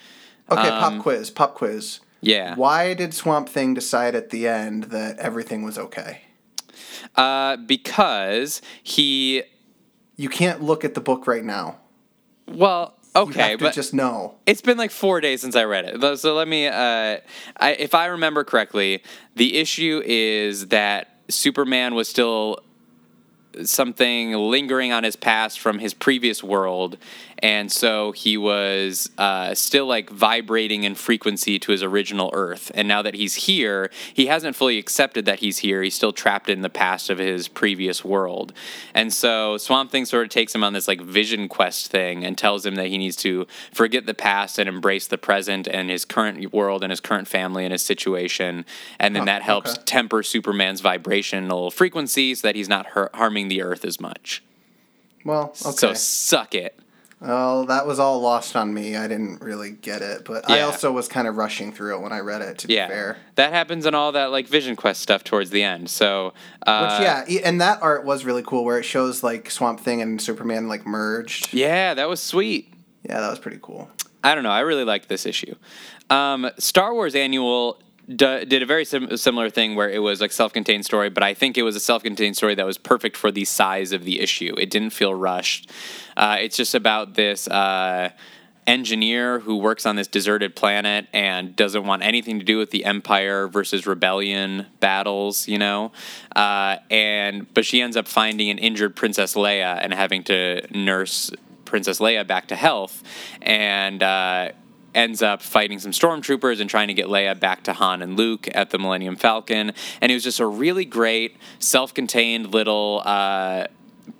[0.50, 1.30] Okay, Um, pop quiz.
[1.30, 2.00] Pop quiz.
[2.22, 2.56] Yeah.
[2.56, 6.22] Why did Swamp Thing decide at the end that everything was okay?
[7.16, 9.44] Uh, because he,
[10.16, 11.78] You can't look at the book right now.
[12.48, 14.36] well, You okay, have to but just know.
[14.46, 16.18] it's been like four days since I read it.
[16.20, 17.18] So let me, uh,
[17.58, 19.04] I, if I remember correctly,
[19.36, 22.60] the issue is that Superman was still
[23.64, 26.98] something lingering on his past from his previous world,
[27.40, 32.72] and so he was uh, still like vibrating in frequency to his original Earth.
[32.74, 35.82] And now that he's here, he hasn't fully accepted that he's here.
[35.82, 38.54] He's still trapped in the past of his previous world,
[38.94, 42.38] and so Swamp Thing sort of takes him on this like vision quest thing and
[42.38, 46.06] tells him that he needs to forget the past and embrace the present and his
[46.06, 48.66] current world and his current family and his situation,
[49.00, 49.84] and then that helps okay.
[49.86, 54.44] temper Superman's vibrational frequency so that he's not har- harming the Earth as much.
[55.24, 55.72] Well, okay.
[55.76, 56.80] So suck it.
[57.20, 58.96] Well, that was all lost on me.
[58.96, 62.12] I didn't really get it, but I also was kind of rushing through it when
[62.14, 62.60] I read it.
[62.60, 63.18] To be fair.
[63.36, 65.90] that happens in all that like Vision Quest stuff towards the end.
[65.90, 66.34] So
[66.68, 70.00] uh, Which yeah, and that art was really cool, where it shows like Swamp Thing
[70.02, 71.54] and Superman like merged.
[71.54, 72.72] yeah, that was sweet.
[73.04, 73.90] Yeah, that was pretty cool.
[74.24, 74.52] I don't know.
[74.52, 75.56] I really liked this issue.
[76.10, 80.32] Um, Star Wars Annual d- did a very sim- similar thing where it was like
[80.32, 83.46] self-contained story, but I think it was a self-contained story that was perfect for the
[83.46, 84.54] size of the issue.
[84.58, 85.72] It didn't feel rushed.
[86.18, 87.48] Uh, it's just about this.
[87.48, 88.10] Uh,
[88.66, 92.84] engineer who works on this deserted planet and doesn't want anything to do with the
[92.84, 95.90] empire versus rebellion battles you know
[96.36, 101.32] uh, and but she ends up finding an injured princess leia and having to nurse
[101.64, 103.04] princess leia back to health
[103.42, 104.50] and uh,
[104.98, 108.50] ends up fighting some stormtroopers and trying to get Leia back to Han and Luke
[108.54, 109.72] at the Millennium Falcon.
[110.02, 113.04] And it was just a really great, self contained little.
[113.06, 113.68] Uh,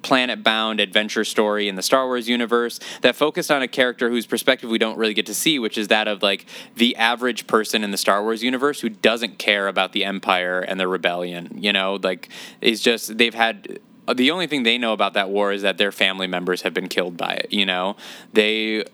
[0.02, 4.26] planet bound adventure story in the Star Wars universe that focused on a character whose
[4.26, 7.84] perspective we don't really get to see, which is that of like the average person
[7.84, 11.58] in the Star Wars universe who doesn't care about the Empire and the rebellion.
[11.60, 12.30] You know, like
[12.62, 13.80] it's just they've had
[14.16, 16.88] the only thing they know about that war is that their family members have been
[16.88, 17.52] killed by it.
[17.52, 17.98] You know,
[18.34, 18.86] they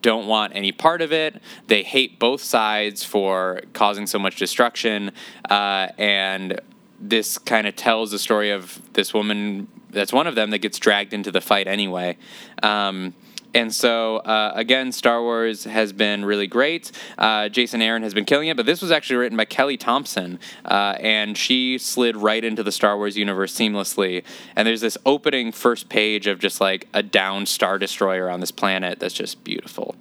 [0.00, 1.42] don't want any part of it.
[1.66, 5.12] They hate both sides for causing so much destruction.
[5.48, 6.60] Uh, and
[7.00, 10.78] this kind of tells the story of this woman that's one of them that gets
[10.78, 12.16] dragged into the fight anyway.
[12.62, 13.14] Um,
[13.52, 16.92] and so, uh, again, Star Wars has been really great.
[17.18, 20.38] Uh, Jason Aaron has been killing it, but this was actually written by Kelly Thompson,
[20.64, 24.22] uh, and she slid right into the Star Wars universe seamlessly.
[24.54, 28.52] And there's this opening first page of just like a downed Star Destroyer on this
[28.52, 29.96] planet that's just beautiful.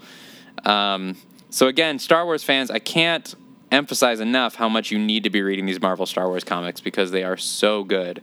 [0.64, 1.16] Um,
[1.50, 3.34] so, again, Star Wars fans, I can't
[3.72, 7.12] emphasize enough how much you need to be reading these Marvel Star Wars comics because
[7.12, 8.22] they are so good.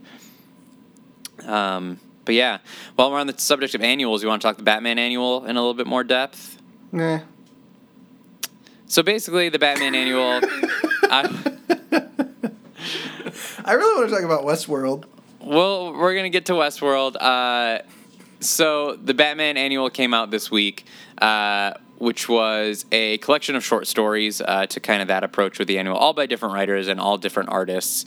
[1.46, 2.58] Um, but yeah,
[2.96, 5.56] while we're on the subject of annuals, you want to talk the Batman annual in
[5.56, 6.60] a little bit more depth?
[6.92, 7.20] Nah.
[8.86, 10.40] So basically, the Batman annual.
[11.08, 11.28] I,
[13.64, 15.04] I really want to talk about Westworld.
[15.40, 17.16] well, we're gonna get to Westworld.
[17.20, 17.82] Uh,
[18.40, 20.84] so the Batman annual came out this week,
[21.20, 25.68] uh, which was a collection of short stories uh, to kind of that approach with
[25.68, 28.04] the annual, all by different writers and all different artists.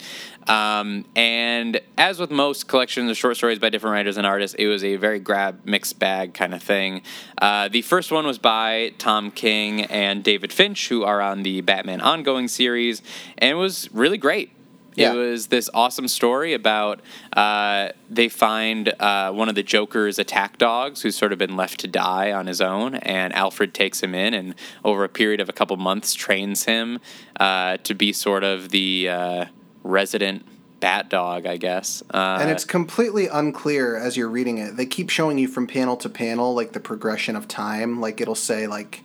[0.48, 4.68] Um, and as with most collections of short stories by different writers and artists, it
[4.68, 7.02] was a very grab mixed bag kind of thing.
[7.42, 11.62] Uh, the first one was by Tom King and David Finch, who are on the
[11.62, 13.02] Batman ongoing series,
[13.38, 14.52] and it was really great.
[14.96, 15.14] Yeah.
[15.14, 17.00] It was this awesome story about
[17.34, 21.80] uh, they find uh, one of the Joker's attack dogs who's sort of been left
[21.82, 25.48] to die on his own, and Alfred takes him in and over a period of
[25.48, 27.00] a couple months trains him
[27.40, 29.46] uh, to be sort of the uh,
[29.84, 30.46] resident
[30.80, 32.02] bat dog, I guess.
[32.14, 34.78] Uh, And it's completely unclear as you're reading it.
[34.78, 38.00] They keep showing you from panel to panel, like the progression of time.
[38.00, 39.04] Like it'll say, like,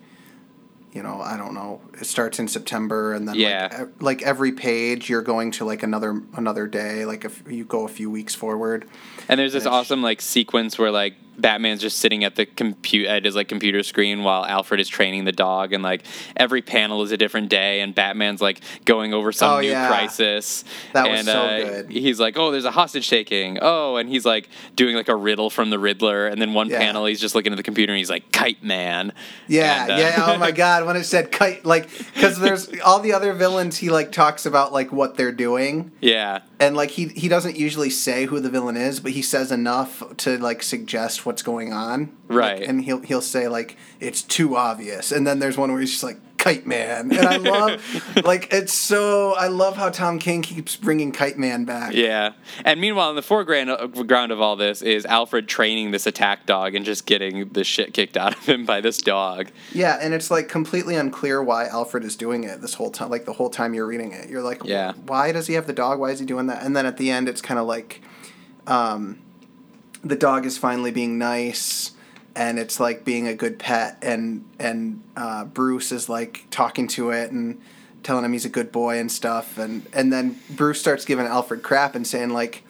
[0.94, 1.80] you know, I don't know.
[2.00, 3.68] It starts in September, and then Yeah.
[3.72, 7.04] like, like every page, you're going to like another another day.
[7.04, 8.86] Like if you go a few weeks forward.
[9.28, 13.24] And there's this awesome like sequence where like Batman's just sitting at the compute at
[13.24, 16.04] his like computer screen while Alfred is training the dog, and like
[16.36, 19.88] every panel is a different day, and Batman's like going over some Oh, new yeah.
[19.88, 20.64] crisis.
[20.92, 21.90] That was and, so uh, good.
[21.90, 25.50] He's like, "Oh, there's a hostage taking." Oh, and he's like doing like a riddle
[25.50, 26.78] from the Riddler, and then one Yeah.
[26.78, 29.12] panel he's just looking at the computer and he's like, "Kite Man."
[29.48, 30.24] Yeah, And, uh, yeah.
[30.28, 33.76] Oh my God, when it said kite, like, because there's all the other villains.
[33.78, 36.40] He like talks about like what they're doing, yeah.
[36.60, 40.02] and like he he doesn't usually say who the villain is, but he says enough
[40.18, 42.16] to like suggest what's going on.
[42.28, 42.60] Right.
[42.60, 45.90] Like, and he'll he'll say like it's too obvious, and then there's one where he's
[45.90, 47.82] just like Kite Man, and I love
[48.24, 51.94] like it's so I love how Tom King keeps bringing Kite Man back.
[51.94, 52.32] Yeah,
[52.66, 56.74] and meanwhile, in the foreground ground of all this is Alfred training this attack dog
[56.74, 59.48] and just getting the shit kicked out of him by this dog.
[59.72, 63.08] Yeah, and it's like completely unclear why Alfred is doing it this whole time.
[63.08, 64.92] Like the whole time you're reading it, you're like, Yeah.
[65.06, 65.98] why does he have the dog?
[65.98, 66.62] Why is he doing that?
[66.62, 68.02] And then at the end, it's kind of like,
[68.66, 69.18] um,
[70.04, 71.92] the dog is finally being nice,
[72.36, 77.10] and it's like being a good pet, and and uh, Bruce is like talking to
[77.10, 77.60] it and
[78.02, 81.62] telling him he's a good boy and stuff, and and then Bruce starts giving Alfred
[81.62, 82.62] crap and saying like.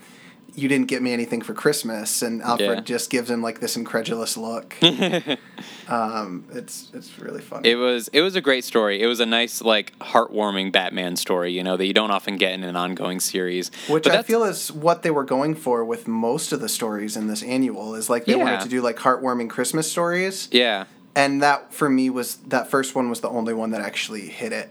[0.57, 2.81] You didn't get me anything for Christmas, and Alfred Yeah.
[2.81, 4.77] just gives him like this incredulous look.
[5.89, 7.71] um, it's it's really funny.
[7.71, 9.01] It was it was a great story.
[9.03, 12.53] It was a nice like heartwarming Batman story, you know, that you don't often get
[12.53, 13.71] in an ongoing series.
[13.89, 17.17] Which But I feel is what they were going for with most of the stories
[17.17, 18.45] in this annual is like they Yeah.
[18.45, 20.85] wanted to do like heartwarming Christmas stories, yeah.
[21.15, 24.53] and that for me was that first one was the only one that actually hit
[24.53, 24.71] it.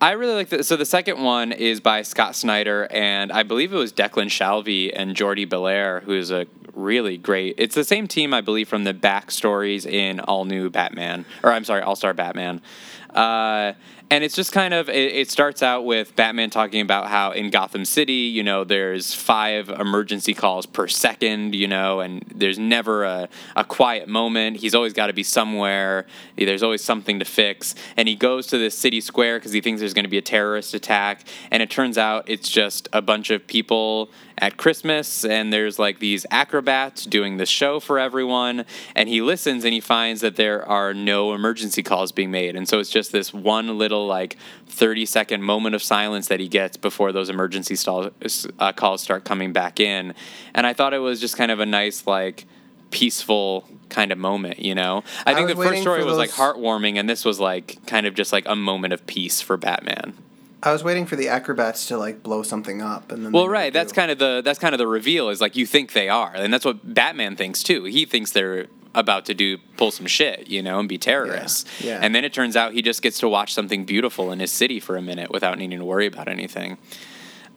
[0.00, 3.72] I really like the so the second one is by Scott Snyder and I believe
[3.72, 7.56] it was Declan Shalvey and Jordie Bellaire who is a really great.
[7.58, 11.64] It's the same team I believe from the backstories in All New Batman or I'm
[11.64, 12.62] sorry All Star Batman.
[13.10, 13.72] Uh,
[14.10, 17.50] and it's just kind of it, it starts out with Batman talking about how in
[17.50, 23.04] Gotham City, you know, there's five emergency calls per second, you know, and there's never
[23.04, 24.56] a, a quiet moment.
[24.56, 26.06] He's always got to be somewhere.
[26.36, 27.74] There's always something to fix.
[27.96, 30.22] And he goes to this city square because he thinks there's going to be a
[30.22, 31.24] terrorist attack.
[31.50, 35.98] And it turns out it's just a bunch of people at Christmas, and there's like
[35.98, 38.64] these acrobats doing the show for everyone.
[38.94, 42.56] And he listens and he finds that there are no emergency calls being made.
[42.56, 44.36] And so it's just this one little like
[44.66, 48.10] 30 second moment of silence that he gets before those emergency stall,
[48.58, 50.14] uh, calls start coming back in.
[50.54, 52.46] And I thought it was just kind of a nice, like,
[52.90, 55.02] peaceful kind of moment, you know?
[55.26, 58.14] I, I think the first story was like heartwarming, and this was like kind of
[58.14, 60.14] just like a moment of peace for Batman.
[60.62, 63.72] I was waiting for the acrobats to like blow something up, and then Well, right.
[63.72, 66.32] That's kind of the that's kind of the reveal is like you think they are,
[66.34, 67.84] and that's what Batman thinks too.
[67.84, 71.64] He thinks they're about to do pull some shit, you know, and be terrorists.
[71.80, 72.00] yeah.
[72.02, 74.80] And then it turns out he just gets to watch something beautiful in his city
[74.80, 76.78] for a minute without needing to worry about anything.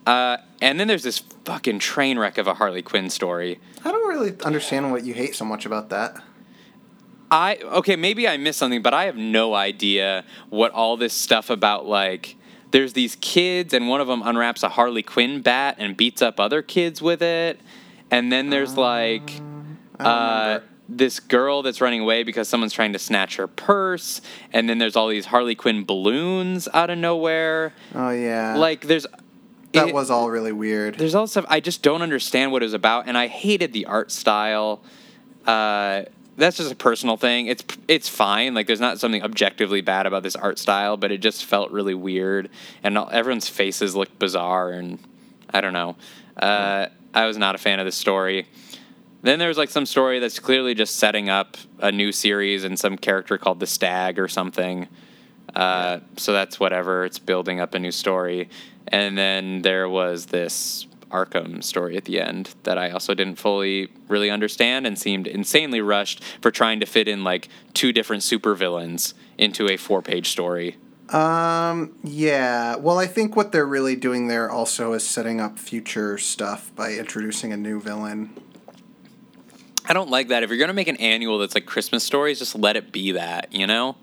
[0.06, 3.60] Uh, and then there's this fucking train wreck of a Harley Quinn story.
[3.84, 6.22] I don't really understand what you hate so much about that.
[7.32, 11.49] I okay, maybe I missed something, but I have no idea what all this stuff
[11.49, 12.36] about like
[12.72, 16.39] there's these kids and one of them unwraps a Harley Quinn bat and beats up
[16.39, 17.59] other kids with it.
[18.09, 19.32] And then there's like
[19.99, 20.59] uh,
[20.89, 24.22] this girl that's running away because someone's trying to snatch her purse.
[24.51, 27.74] And then there's all these Harley Quinn balloons out of nowhere.
[27.95, 29.05] Oh yeah, Like there's
[29.74, 30.95] that it- was all really weird.
[30.95, 33.86] there's all stuff I just don't understand what it was about, and I hated the
[33.86, 34.82] art style.
[35.47, 36.03] Uh,
[36.41, 37.47] that's just a personal thing.
[37.47, 38.53] It's it's fine.
[38.53, 41.93] Like there's not something objectively bad about this art style, but it just felt really
[41.93, 42.49] weird,
[42.83, 44.99] and all, everyone's faces looked bizarre, and
[45.53, 45.95] I don't know.
[46.35, 48.47] Uh, I was not a fan of the story.
[49.21, 52.97] Then there's like some story that's clearly just setting up a new series and some
[52.97, 54.87] character called the Stag or something.
[55.55, 57.05] Uh, so that's whatever.
[57.05, 58.49] It's building up a new story.
[58.87, 63.89] And then there was this Arkham story at the end that I also didn't fully
[64.07, 69.14] really understand and seemed insanely rushed for trying to fit in like two different supervillains
[69.38, 70.78] into a four page story.
[71.09, 72.78] Um, yeah.
[72.78, 76.93] Well, I think what they're really doing there also is setting up future stuff by
[76.93, 78.34] introducing a new villain.
[79.86, 80.43] I don't like that.
[80.43, 83.12] If you're going to make an annual that's like Christmas stories, just let it be
[83.12, 83.97] that, you know?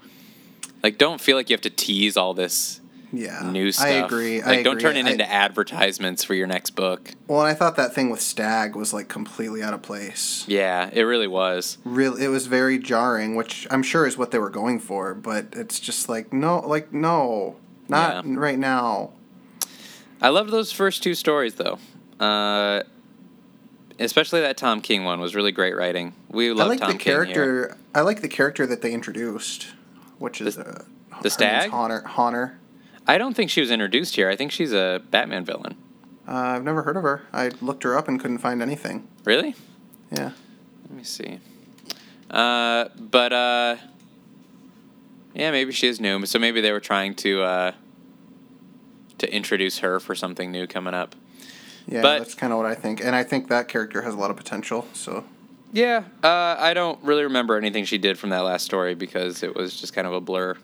[0.83, 2.81] Like, don't feel like you have to tease all this
[3.13, 3.87] Yeah, new stuff.
[3.87, 4.39] I agree.
[4.43, 4.83] Like, I don't agree.
[4.83, 7.13] turn it I- into advertisements for your next book.
[7.27, 10.45] Well, and I thought that thing with Stag was like completely out of place.
[10.47, 11.79] Yeah, it really was.
[11.85, 15.15] Real, it was very jarring, which I'm sure is what they were going for.
[15.15, 17.57] But it's just like no, like no,
[17.89, 18.33] not Yeah.
[18.37, 19.13] right now.
[20.21, 21.79] I loved those first two stories, though.
[22.21, 22.83] Uh,
[23.99, 26.13] especially that Tom King one was really great writing.
[26.31, 27.25] We I love like Tom the King here.
[27.25, 27.77] character.
[27.95, 29.69] I like the character that they introduced,
[30.19, 31.71] which is The- uh, the Stag?
[31.73, 32.05] Honor.
[32.17, 32.59] Honor.
[33.09, 34.29] I don't think she was introduced here.
[34.29, 35.77] I think she's a Batman villain.
[36.29, 37.23] Uh, I've never heard of her.
[37.33, 39.09] I looked her up and couldn't find anything.
[39.25, 39.55] Really?
[40.13, 40.33] Yeah.
[40.83, 41.41] Let me see.
[42.31, 43.77] Uh, but uh,
[45.35, 46.27] yeah, maybe she is new.
[46.27, 47.73] So maybe they were trying to uh,
[49.19, 51.15] to introduce her for something new coming up.
[51.87, 54.19] Yeah, But- that's kind of what I think, and I think that character has a
[54.19, 54.87] lot of potential.
[54.93, 55.25] So
[55.73, 59.55] Yeah, uh, I don't really remember anything she did from that last story because it
[59.57, 60.57] was just kind of a blur.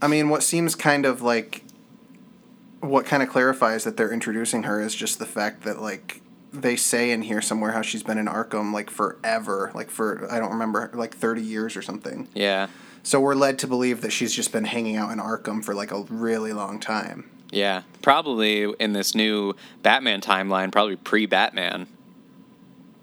[0.00, 1.64] I mean, what seems kind of like
[2.80, 6.20] what kind of clarifies that they're introducing her is just the fact that like
[6.52, 10.38] they say in here somewhere how she's been in Arkham like forever, like for I
[10.38, 12.28] don't remember like 30 years or something.
[12.34, 12.68] Yeah,
[13.02, 15.90] So we're led to believe that she's just been hanging out in Arkham for like
[15.90, 17.30] a really long time.
[17.50, 17.82] yeah.
[18.02, 21.86] Probably in this new Batman timeline, probably pre-Batman,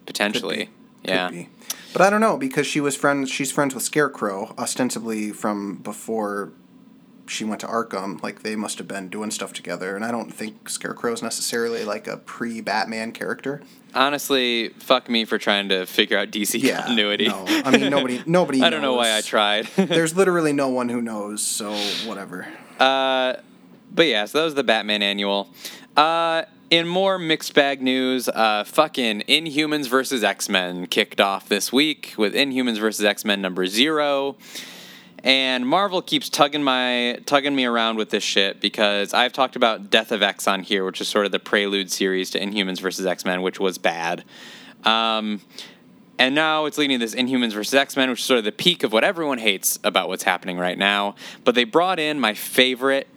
[0.05, 0.69] potentially.
[1.03, 1.29] Could yeah.
[1.29, 1.49] be.
[1.93, 6.51] But I don't know because she was friends she's friends with Scarecrow ostensibly from before
[7.27, 10.31] she went to Arkham, like they must have been doing stuff together, and I don't
[10.33, 13.61] think Scarecrow's necessarily like a pre-Batman character.
[13.93, 17.27] Honestly, fuck me for trying to figure out DC Yeah, continuity.
[17.27, 17.45] no.
[17.47, 19.65] I mean, nobody- nobody I don't know why I tried.
[19.75, 21.71] There's literally no one who knows, so
[22.05, 22.47] whatever.
[22.79, 23.35] Uh,
[23.93, 25.49] but yeah, so that was the Batman annual.
[25.95, 31.71] Uh, in more mixed bag news, uh, fucking Inhumans versus X Men kicked off this
[31.71, 34.35] week with Inhumans versus X Men number zero.
[35.25, 39.89] And Marvel keeps tugging my tugging me around with this shit because I've talked about
[39.89, 43.07] Death of X on here, which is sort of the prelude series to Inhumans versus
[43.07, 44.23] X Men, which was bad.
[44.83, 45.41] Um,
[46.19, 48.51] and now it's leading to this Inhumans versus X Men, which is sort of the
[48.51, 51.15] peak of what everyone hates about what's happening right now.
[51.43, 53.07] But they brought in my favorite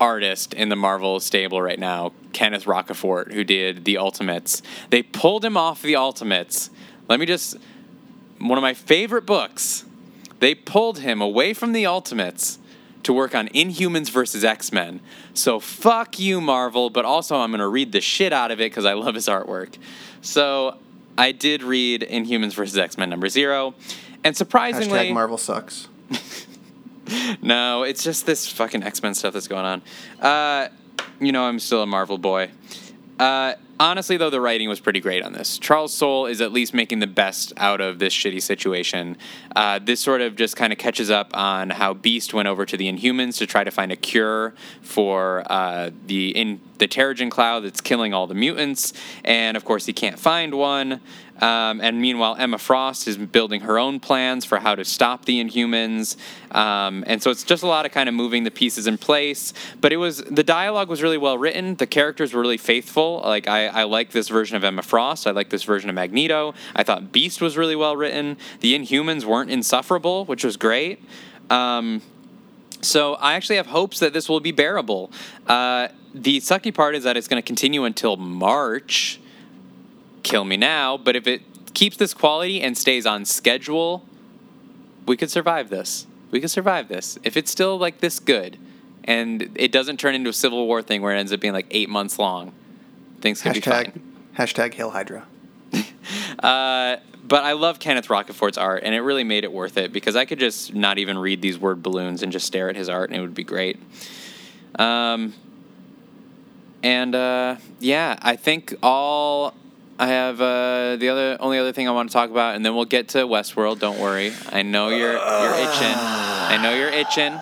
[0.00, 4.62] artist in the Marvel stable right now, Kenneth Rocafort, who did the Ultimates.
[4.90, 6.70] They pulled him off the Ultimates.
[7.08, 7.56] Let me just
[8.38, 9.84] one of my favorite books.
[10.40, 12.58] They pulled him away from the Ultimates
[13.02, 15.00] to work on Inhumans versus X Men.
[15.34, 18.70] So fuck you, Marvel, but also I'm going to read the shit out of it
[18.70, 19.76] because I love his artwork.
[20.20, 20.78] So
[21.16, 23.74] I did read Inhumans versus X Men number zero.
[24.24, 25.08] And surprisingly.
[25.10, 25.88] Hashtag Marvel sucks.
[27.42, 29.82] no, it's just this fucking X Men stuff that's going on.
[30.20, 30.68] Uh,
[31.20, 32.50] you know, I'm still a Marvel boy.
[33.18, 35.58] Uh, honestly, though, the writing was pretty great on this.
[35.58, 39.16] Charles Soule is at least making the best out of this shitty situation.
[39.54, 42.76] Uh, this sort of just kind of catches up on how Beast went over to
[42.76, 47.64] the Inhumans to try to find a cure for uh, the in the Terrigen cloud
[47.64, 48.92] that's killing all the mutants,
[49.24, 51.00] and of course he can't find one.
[51.40, 55.42] Um, and meanwhile, Emma Frost is building her own plans for how to stop the
[55.42, 56.16] Inhumans.
[56.50, 59.52] Um, and so it's just a lot of kind of moving the pieces in place.
[59.80, 61.76] But it was the dialogue was really well written.
[61.76, 63.20] The characters were really faithful.
[63.24, 65.26] Like I, I like this version of Emma Frost.
[65.26, 66.54] I like this version of Magneto.
[66.74, 68.36] I thought Beast was really well written.
[68.60, 71.02] The Inhumans weren't insufferable, which was great.
[71.50, 72.02] Um,
[72.80, 75.10] so I actually have hopes that this will be bearable.
[75.46, 79.20] Uh, the sucky part is that it's going to continue until March
[80.22, 81.42] kill me now, but if it
[81.74, 84.04] keeps this quality and stays on schedule,
[85.06, 86.06] we could survive this.
[86.30, 87.18] We could survive this.
[87.22, 88.58] If it's still like this good
[89.04, 91.66] and it doesn't turn into a Civil War thing where it ends up being like
[91.70, 92.52] eight months long,
[93.20, 94.14] things could hashtag, be fine.
[94.36, 95.26] Hashtag Hail Hydra.
[96.38, 96.96] uh,
[97.26, 100.24] but I love Kenneth Rocafort's art, and it really made it worth it because I
[100.24, 103.18] could just not even read these word balloons and just stare at his art, and
[103.18, 103.78] it would be great.
[104.78, 105.34] Um,
[106.82, 109.54] and uh, yeah, I think all
[109.98, 112.74] I have uh, the other only other thing I want to talk about, and then
[112.74, 113.80] we'll get to Westworld.
[113.80, 115.96] Don't worry, I know you're you're itching.
[115.96, 117.38] I know you're itching.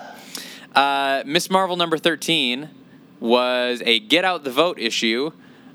[0.74, 2.70] Uh, Miss Marvel number thirteen
[3.20, 5.32] was a get out the vote issue,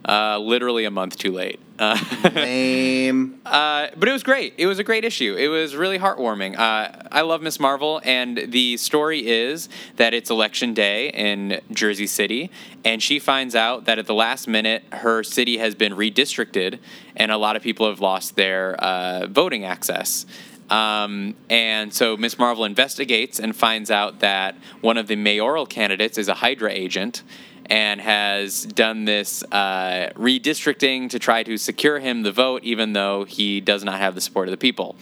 [0.08, 1.60] uh, literally a month too late.
[1.78, 1.98] Uh,
[2.36, 3.40] Lame.
[3.46, 4.54] uh, but it was great.
[4.58, 5.36] It was a great issue.
[5.36, 6.58] It was really heartwarming.
[6.58, 12.08] Uh, I love Miss Marvel, and the story is that it's election day in Jersey
[12.08, 12.52] City,
[12.86, 16.80] and she finds out that at the last minute her city has been redistricted,
[17.16, 20.26] and a lot of people have lost their uh, voting access.
[20.70, 26.18] Um, and so Miss Marvel investigates and finds out that one of the mayoral candidates
[26.18, 27.24] is a Hydra agent
[27.68, 33.24] and has done this uh, redistricting to try to secure him the vote, even though
[33.24, 34.96] he does not have the support of the people.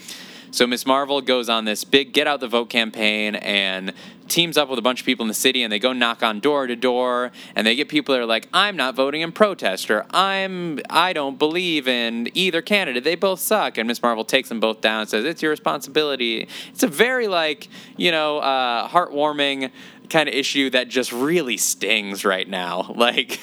[0.51, 3.93] So Miss Marvel goes on this big get out the vote campaign and
[4.27, 6.39] teams up with a bunch of people in the city and they go knock on
[6.39, 9.91] door to door and they get people that are like I'm not voting in protest
[9.91, 13.03] or I'm I don't believe in either candidate.
[13.03, 13.77] They both suck.
[13.77, 16.47] And Miss Marvel takes them both down and says it's your responsibility.
[16.69, 19.71] It's a very like you know uh, heartwarming
[20.09, 22.95] kind of issue that just really stings right now.
[22.99, 23.39] Like,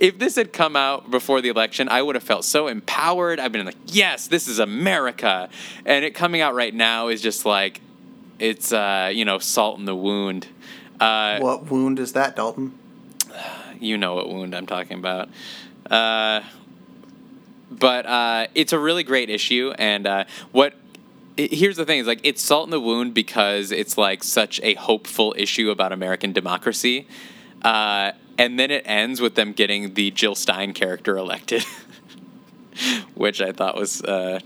[0.00, 3.38] if this had come out before the election, I would have felt so empowered.
[3.38, 5.48] I've been like, yes, this is America.
[5.84, 7.80] And it coming out right now is just like,
[8.40, 10.48] it's, uh, you know, salt in the wound.
[10.98, 12.76] Uh, what wound is that, Dalton?
[13.78, 15.28] You know what wound I'm talking about.
[15.90, 16.40] Uh,
[17.70, 19.72] but uh, it's a really great issue.
[19.78, 20.72] And uh, what
[21.36, 24.60] it, here's the thing is like it's salt in the wound because it's like such
[24.62, 27.06] a hopeful issue about American democracy.
[27.62, 31.64] Uh, and then it ends with them getting the Jill Stein character elected,
[33.14, 34.40] which I thought was uh,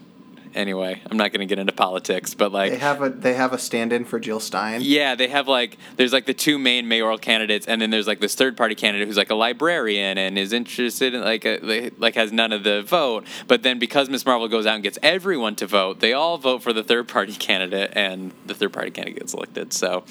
[0.55, 1.01] anyway.
[1.11, 3.59] I'm not going to get into politics, but like they have a they have a
[3.59, 4.80] stand-in for Jill Stein.
[4.82, 8.20] Yeah, they have like there's like the two main mayoral candidates, and then there's like
[8.20, 12.14] this third party candidate who's like a librarian and is interested in like a, like
[12.14, 13.24] has none of the vote.
[13.46, 16.62] But then because Miss Marvel goes out and gets everyone to vote, they all vote
[16.62, 19.72] for the third party candidate, and the third party candidate gets elected.
[19.72, 20.05] So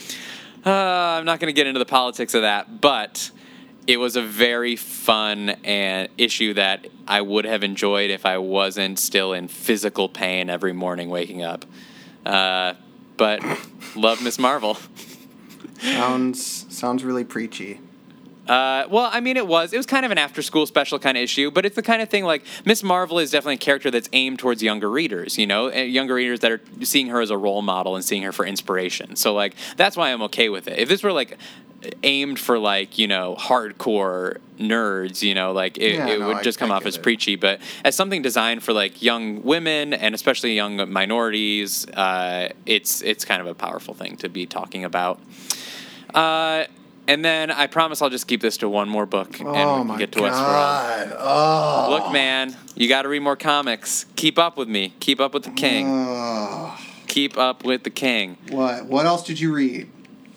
[0.66, 3.32] uh, I'm not going to get into the politics of that, but
[3.90, 9.00] it was a very fun and issue that I would have enjoyed if I wasn't
[9.00, 11.66] still in physical pain every morning waking up.
[12.24, 12.76] Uh,
[13.18, 13.42] but
[13.96, 14.78] love Miss Marvel.
[15.80, 17.80] Sounds sounds really preachy.
[18.48, 19.74] Uh, well, I mean, it was.
[19.74, 22.10] It was kind of an after-school special kind of issue, but it's the kind of
[22.10, 25.38] thing like Miss Marvel is definitely a character that's aimed towards younger readers.
[25.38, 28.32] You know, younger readers that are seeing her as a role model and seeing her
[28.32, 29.16] for inspiration.
[29.16, 30.78] So, like, that's why I'm okay with it.
[30.78, 31.38] If this were like
[32.04, 36.38] aimed for like you know hardcore nerds you know like it, Yeah, it no, would
[36.38, 37.04] I- just come I off as it.
[37.04, 43.02] preachy but as something designed for like young women and especially young minorities uh, it's
[43.02, 45.20] it's kind of a powerful thing to be talking about
[46.14, 46.66] uh,
[47.08, 49.84] and then I promise I'll just keep this to one more book and we oh
[49.88, 51.16] can get to Westworld.
[51.20, 54.06] Oh, Look, man, you got to read more comics.
[54.16, 54.94] Keep up with me.
[55.00, 55.88] Keep up with the king.
[55.90, 56.78] Oh.
[57.08, 58.38] Keep up with the king.
[58.50, 58.86] what?
[58.86, 59.90] What else did you read?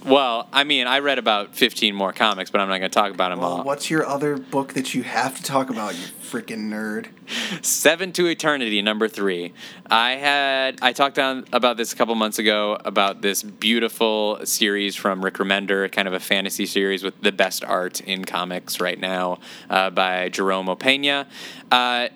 [0.05, 3.12] Well, I mean, I read about 15 more comics, but I'm not going to talk
[3.14, 3.62] about them Well, all.
[3.64, 5.94] what's your other book that you have to talk about?
[5.94, 7.07] You freaking nerd.
[7.64, 9.53] Seven to Eternity, number three.
[9.90, 14.96] I had I talked on about this a couple months ago about this beautiful series
[14.96, 18.98] from Rick Remender, kind of a fantasy series with the best art in comics right
[18.98, 19.38] now
[19.70, 21.26] uh, by Jerome Opeña.
[21.70, 22.09] Uh,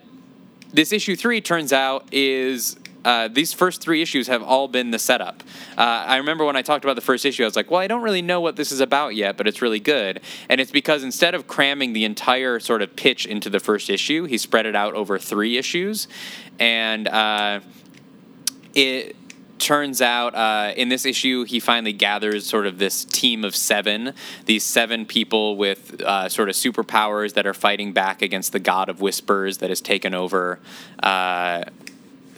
[0.73, 2.77] this issue three turns out is.
[3.07, 5.45] Uh, these first three issues have all been the setup.
[5.79, 7.87] Uh, I remember when I talked about the first issue, I was like, well, I
[7.87, 10.21] don't really know what this is about yet, but it's really good.
[10.49, 14.25] And it's because instead of cramming the entire sort of pitch into the first issue,
[14.25, 16.09] he spread it out over three issues.
[16.59, 17.61] And uh,
[18.75, 19.15] it
[19.59, 24.13] turns out uh, in this issue he finally gathers sort of this team of seven
[24.45, 28.91] these seven people with uh, sort of superpowers that are fighting back against the god
[28.91, 30.61] of whispers that has taken over
[31.03, 31.65] uh,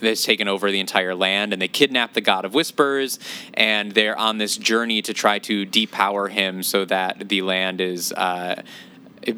[0.01, 3.19] that's taken over the entire land and they kidnap the god of whispers
[3.53, 8.11] and they're on this journey to try to depower him so that the land is
[8.13, 8.61] uh,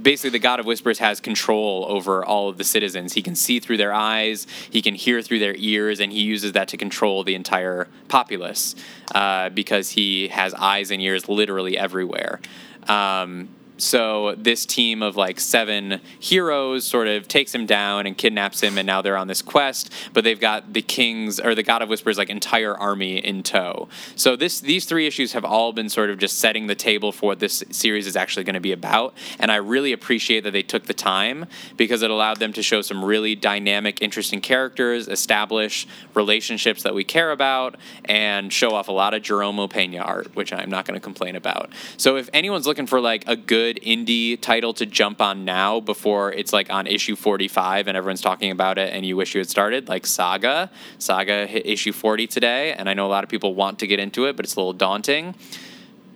[0.01, 3.13] basically the god of whispers has control over all of the citizens.
[3.13, 6.53] He can see through their eyes he can hear through their ears and he uses
[6.53, 8.75] that to control the entire populace
[9.13, 12.39] uh, because he has eyes and ears literally everywhere.
[12.87, 13.49] Um,
[13.81, 18.77] so this team of like seven heroes sort of takes him down and kidnaps him,
[18.77, 19.91] and now they're on this quest.
[20.13, 23.89] But they've got the king's or the God of Whispers like entire army in tow.
[24.15, 27.25] So this these three issues have all been sort of just setting the table for
[27.27, 29.15] what this series is actually going to be about.
[29.39, 32.81] And I really appreciate that they took the time because it allowed them to show
[32.81, 38.91] some really dynamic, interesting characters, establish relationships that we care about, and show off a
[38.91, 41.71] lot of Jerome Opeña art, which I'm not going to complain about.
[41.97, 46.31] So if anyone's looking for like a good indie title to jump on now before
[46.33, 49.49] it's like on issue 45 and everyone's talking about it and you wish you had
[49.49, 50.69] started, like Saga.
[50.99, 53.99] Saga hit issue 40 today, and I know a lot of people want to get
[53.99, 55.35] into it, but it's a little daunting.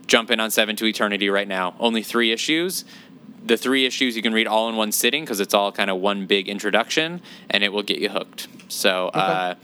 [0.07, 1.75] Jump in on Seven to Eternity right now.
[1.79, 2.85] Only three issues.
[3.43, 5.97] The three issues you can read all in one sitting because it's all kind of
[5.97, 8.47] one big introduction, and it will get you hooked.
[8.67, 9.55] So uh,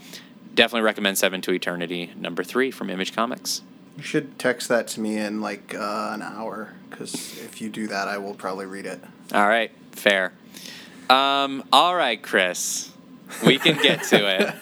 [0.54, 3.62] definitely recommend Seven to Eternity, number three from Image Comics.
[3.96, 7.86] You should text that to me in like uh, an hour, because if you do
[7.88, 9.00] that, I will probably read it.
[9.32, 10.32] All right, fair.
[11.10, 12.88] Um, all right, Chris.
[13.46, 14.16] We can get to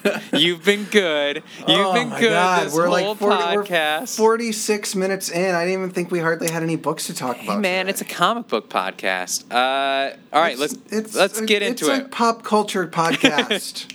[0.05, 0.23] it.
[0.41, 1.43] You've been good.
[1.67, 4.17] You've oh been good God, this we're whole like 40, we're podcast.
[4.17, 5.55] 46 minutes in.
[5.57, 7.61] I didn't even think we hardly had any books to talk Hey about.
[7.61, 7.91] man, today.
[7.91, 9.45] it's a comic book podcast.
[9.51, 12.11] Uh, all right, let's It's- let's get it's into a it.
[12.13, 13.93] pop culture podcast.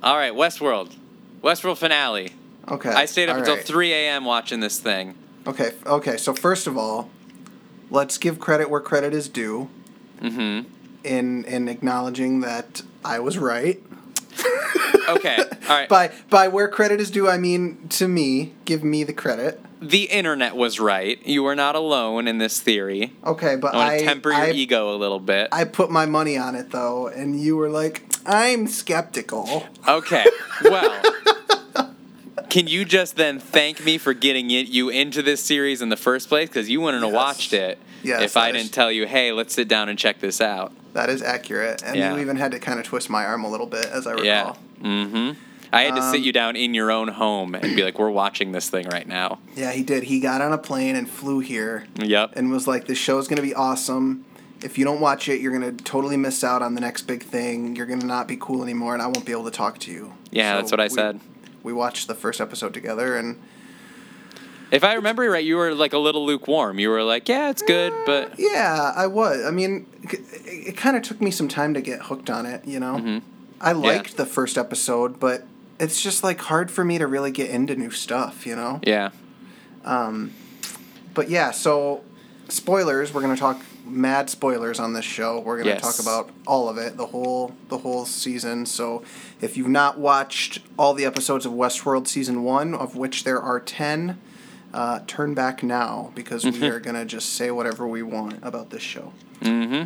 [0.00, 0.94] all right, Westworld,
[1.42, 2.32] Westworld finale.
[2.70, 2.90] Okay.
[2.90, 3.64] I stayed up all until right.
[3.64, 4.24] 3 a.m.
[4.24, 5.14] watching this thing.
[5.46, 5.72] Okay.
[5.86, 6.16] Okay.
[6.16, 7.08] So first of all,
[7.90, 9.70] let's give credit where credit is due.
[10.20, 10.68] Mm-hmm.
[11.04, 13.80] In in acknowledging that I was right.
[15.08, 15.88] Okay, all right.
[15.88, 18.52] By by where credit is due, I mean to me.
[18.66, 19.58] Give me the credit.
[19.80, 21.18] the internet was right.
[21.26, 23.14] You were not alone in this theory.
[23.24, 25.48] Okay, but I I temper your I, ego a little bit.
[25.50, 30.26] I put my money on it though, and you were like, "I'm skeptical." Okay.
[30.64, 31.00] Well,
[32.48, 35.96] can you just then thank me for getting it, you into this series in the
[35.96, 36.48] first place?
[36.48, 37.16] Because you wouldn't have Yes.
[37.16, 40.20] watched it Yes, if I is- didn't tell you, hey, let's sit down and check
[40.20, 40.72] this out.
[40.94, 42.14] That is accurate, and Yeah.
[42.14, 44.24] you even had to kind of twist my arm a little bit, as I recall.
[44.26, 44.52] Yeah.
[44.82, 45.30] Mm-hmm.
[45.70, 48.08] I had to sit Um, you down in your own home and be like, we're
[48.10, 49.38] watching this thing right now.
[49.54, 50.04] Yeah, he did.
[50.04, 52.32] He got on a plane and flew here, Yep.
[52.36, 54.24] and was like, "This show's gonna be awesome.
[54.62, 57.76] If you don't watch it, you're gonna totally miss out on the next big thing.
[57.76, 60.14] You're gonna not be cool anymore, and I won't be able to talk to you."
[60.30, 61.20] Yeah, that's what I we- said.
[61.68, 63.38] We watched the first episode together, and
[64.70, 66.78] If I remember right, you were like a little lukewarm.
[66.78, 69.44] You were like, yeah, it's good, but yeah, I was.
[69.44, 70.20] I mean, it,
[70.70, 72.64] it kind of took me some time to get hooked on it.
[72.64, 73.18] You know, Mm-hmm.
[73.60, 75.44] I liked the first episode, but
[75.78, 78.46] it's just like hard for me to really get into new stuff.
[78.46, 78.80] You know.
[78.82, 79.10] yeah.
[79.84, 80.32] Um,
[81.12, 82.02] but yeah, so
[82.48, 83.12] spoilers.
[83.12, 85.40] We're gonna talk mad spoilers on this show.
[85.40, 85.80] We're gonna Yes.
[85.82, 88.66] talk about all of it, the whole the whole season.
[88.66, 89.02] So
[89.40, 93.60] if you've not watched all the episodes of Westworld season one, of which there are
[93.60, 94.18] ten,
[94.74, 98.82] uh, turn back now because we are gonna just say whatever we want about this
[98.82, 99.12] show.
[99.40, 99.84] Mm-hmm.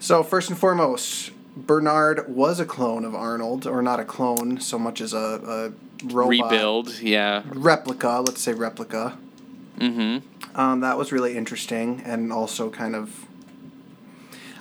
[0.00, 1.30] So first and foremost.
[1.56, 6.06] Bernard was a clone of Arnold, or not a clone so much as a, a
[6.12, 6.98] robot Rebuild.
[7.00, 7.44] Yeah.
[7.46, 8.24] replica.
[8.26, 9.16] Let's say replica.
[9.78, 10.58] Mm-hmm.
[10.58, 13.26] Um, that was really interesting and also kind of.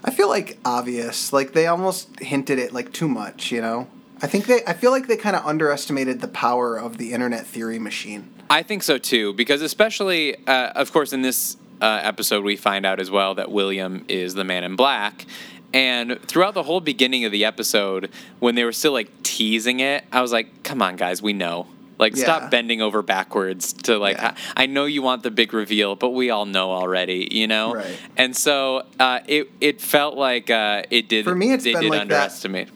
[0.03, 1.33] I feel like obvious.
[1.33, 3.51] Like they almost hinted it like too much.
[3.51, 3.87] You know.
[4.21, 4.63] I think they.
[4.65, 8.29] I feel like they kind of underestimated the power of the internet theory machine.
[8.49, 12.85] I think so too, because especially, uh, of course, in this uh, episode, we find
[12.85, 15.25] out as well that William is the man in black.
[15.73, 20.05] And throughout the whole beginning of the episode, when they were still like teasing it,
[20.11, 21.67] I was like, come on, guys, we know.
[22.03, 22.23] Like, Yeah.
[22.27, 24.35] stop bending over backwards to like, Yeah.
[24.57, 27.67] I I know you want the big reveal, but we all know already, you know?
[27.75, 27.97] Right.
[28.17, 31.83] And so uh, it, it felt like uh, it did, For me, it's they been
[31.83, 32.01] did like that.
[32.15, 32.69] underestimate.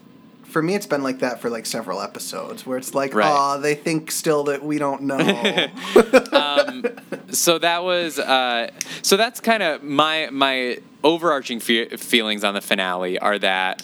[0.54, 3.30] For me, it's been like that for like several episodes, where it's like, Right.
[3.30, 5.18] oh, they think still that we don't know.
[7.30, 8.70] so that was uh,
[9.02, 13.82] so that's kind of my my overarching fe- feelings on the finale are that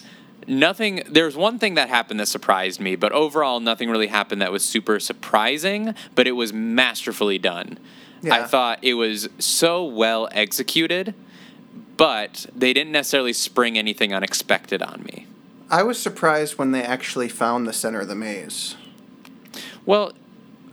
[0.48, 4.52] nothing there's one thing that happened that surprised me but overall nothing really happened that
[4.52, 7.78] was super surprising but it was masterfully done.
[8.30, 11.14] I thought it was so well executed
[11.96, 15.26] but they didn't necessarily spring anything unexpected on me.
[15.70, 18.76] I was surprised when they actually found the center of the maze.
[19.84, 20.12] well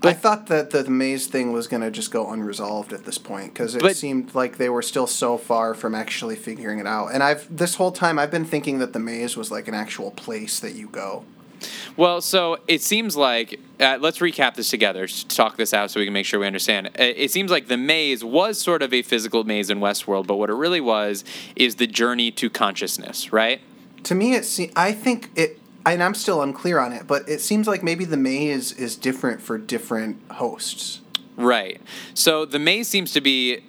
[0.04, 3.54] I thought that the, maze thing was going to just go unresolved at this point
[3.54, 7.08] because it But- seemed like they were still so far from actually figuring it out.
[7.14, 10.12] And I've this whole time I've been thinking that the maze was like an actual
[10.12, 11.24] place that you go.
[11.96, 16.00] Well, so it seems like uh, let's recap this together, to talk this out so
[16.00, 16.88] we can make sure we understand.
[16.96, 20.38] It, it seems like the maze was sort of a physical maze in Westworld, but
[20.38, 21.24] what it really was
[21.56, 23.62] is the journey to consciousness, right?
[24.06, 27.42] To me, it se- I think it, and I'm still unclear on it, but it
[27.42, 31.02] seems like maybe the maze is different for different hosts.
[31.38, 31.82] Right.
[32.14, 33.62] So the maze seems to be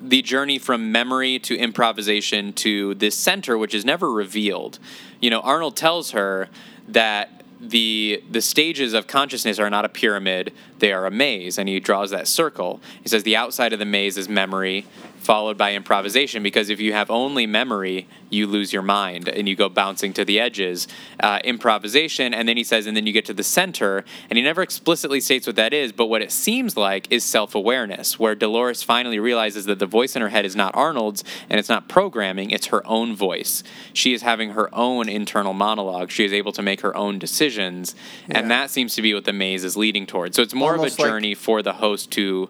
[0.00, 4.78] the journey from memory to improvisation to this center, which is never revealed.
[5.20, 6.48] You know, Arnold tells her
[6.88, 11.68] that the the stages of consciousness are not a pyramid; they are a maze, and
[11.68, 12.80] he draws that circle.
[13.02, 14.84] He says the outside of the maze is memory,
[15.22, 16.42] followed by improvisation.
[16.42, 20.24] Because if you have only memory, you lose your mind and you go bouncing to
[20.24, 20.88] the edges.
[21.20, 24.42] Uh, improvisation, and then he says, and then you get to the center, and he
[24.42, 28.34] never explicitly states what that is, but what it seems like is self awareness, where
[28.34, 31.88] Dolores finally realizes that the voice in her head is not Arnold's and it's not
[31.88, 33.62] programming, it's her own voice.
[33.92, 36.10] She is having her own internal monologue.
[36.10, 37.94] She is able to make her own decisions,
[38.28, 40.36] and that seems to be what the maze is leading towards.
[40.36, 42.48] So it's more Almost of a like- journey for the host to.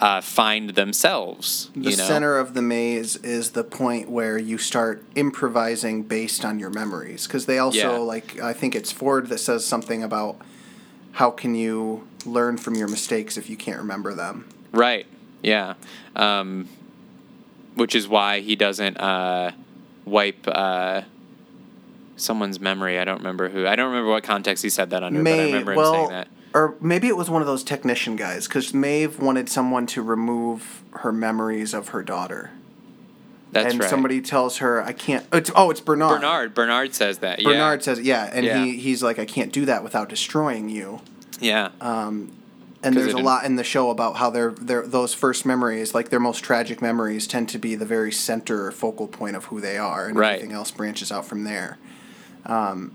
[0.00, 1.70] Uh, find themselves.
[1.74, 2.04] The you know?
[2.04, 7.26] center of the maze is the point where you start improvising based on your memories.
[7.26, 7.98] Because they also, Yeah.
[7.98, 10.36] like, I think it's Ford that says something about
[11.12, 14.46] how can you learn from your mistakes if you can't remember them.
[14.72, 15.06] Right.
[15.42, 15.74] Yeah.
[16.16, 16.68] Um,
[17.76, 19.52] which is why he doesn't uh,
[20.04, 21.02] wipe uh,
[22.16, 22.98] someone's memory.
[22.98, 23.66] I don't remember who.
[23.66, 25.92] I don't remember what context he said that under, but I May remember him well,
[25.92, 26.28] saying that.
[26.54, 28.46] Or maybe it was one of those technician guys.
[28.46, 32.50] Because Maeve wanted someone to remove her memories of her daughter,
[33.52, 33.72] That's right.
[33.72, 33.90] and right.
[33.90, 36.20] somebody tells her, "I can't." It's, oh, it's Bernard.
[36.20, 36.54] Bernard.
[36.54, 37.40] Bernard says that.
[37.40, 37.48] Yeah.
[37.48, 38.64] Bernard says, "Yeah," and Yeah.
[38.64, 41.00] he he's like, "I can't do that without destroying you."
[41.40, 41.70] Yeah.
[42.86, 46.10] And there's a lot in the show about how their their those first memories, like
[46.10, 49.58] their most tragic memories, tend to be the very center or focal point of who
[49.58, 50.34] they are, and Right.
[50.34, 51.78] everything else branches out from there.
[52.44, 52.94] Um,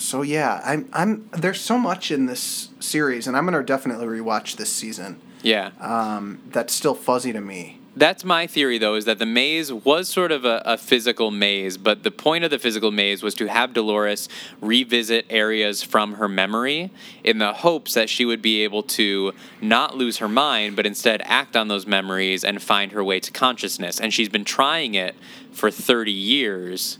[0.00, 4.56] so yeah, I'm I'm there's so much in this series, and I'm gonna definitely rewatch
[4.56, 5.20] this season.
[5.42, 5.70] yeah.
[5.80, 7.80] Um, that's still fuzzy to me.
[7.96, 11.76] That's my theory, though, is that the maze was sort of a, a physical maze,
[11.76, 14.28] but the point of the physical maze was to have Dolores
[14.60, 16.92] revisit areas from her memory
[17.24, 21.20] in the hopes that she would be able to not lose her mind, but instead
[21.24, 23.98] act on those memories and find her way to consciousness.
[24.00, 25.16] And she's been trying it
[25.50, 26.98] for 30 years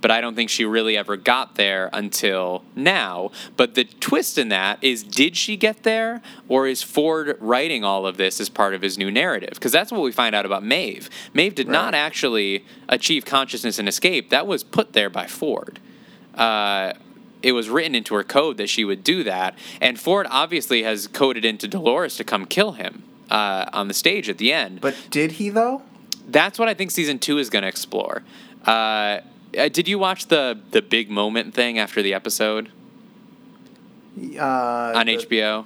[0.00, 3.30] but I don't think she really ever got there until now.
[3.56, 8.06] But the twist in that is did she get there, or is Ford writing all
[8.06, 9.50] of this as part of his new narrative?
[9.54, 11.10] Because that's what we find out about Maeve.
[11.34, 15.80] Maeve did not actually achieve consciousness and escape, that was put there by Ford.
[16.34, 16.92] Uh,
[17.42, 21.06] it was written into her code that she would do that, and Ford obviously has
[21.06, 24.96] coded into Dolores to come kill him uh, on the stage at the end But
[25.10, 25.82] did he though?
[26.28, 28.22] that's what I think season two is going to explore.
[28.64, 29.20] Uh,
[29.58, 32.70] uh, did you watch the the big moment thing after the episode
[34.38, 35.64] Uh, on the- HBO?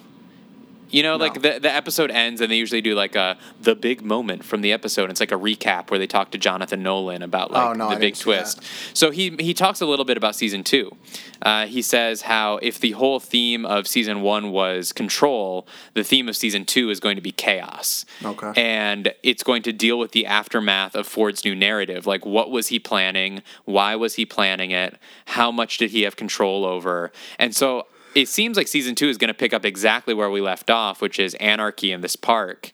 [0.92, 4.02] You know, like the, the episode ends and they usually do like a the big
[4.02, 5.10] moment from the episode.
[5.10, 7.96] It's like a recap where they talk to Jonathan Nolan about like Oh, no, the
[7.96, 8.62] I big twist.
[8.94, 10.94] So he he talks a little bit about season two.
[11.40, 16.28] Uh, he says how if the whole theme of season one was control, the theme
[16.28, 18.04] of season two is going to be chaos.
[18.24, 18.52] Okay.
[18.54, 22.06] And it's going to deal with the aftermath of Ford's new narrative.
[22.06, 23.42] Like, what was he planning?
[23.64, 24.98] Why was he planning it?
[25.26, 27.10] How much did he have control over?
[27.38, 30.40] And so it seems like season two is going to pick up exactly where we
[30.40, 32.72] left off, which is anarchy in this park.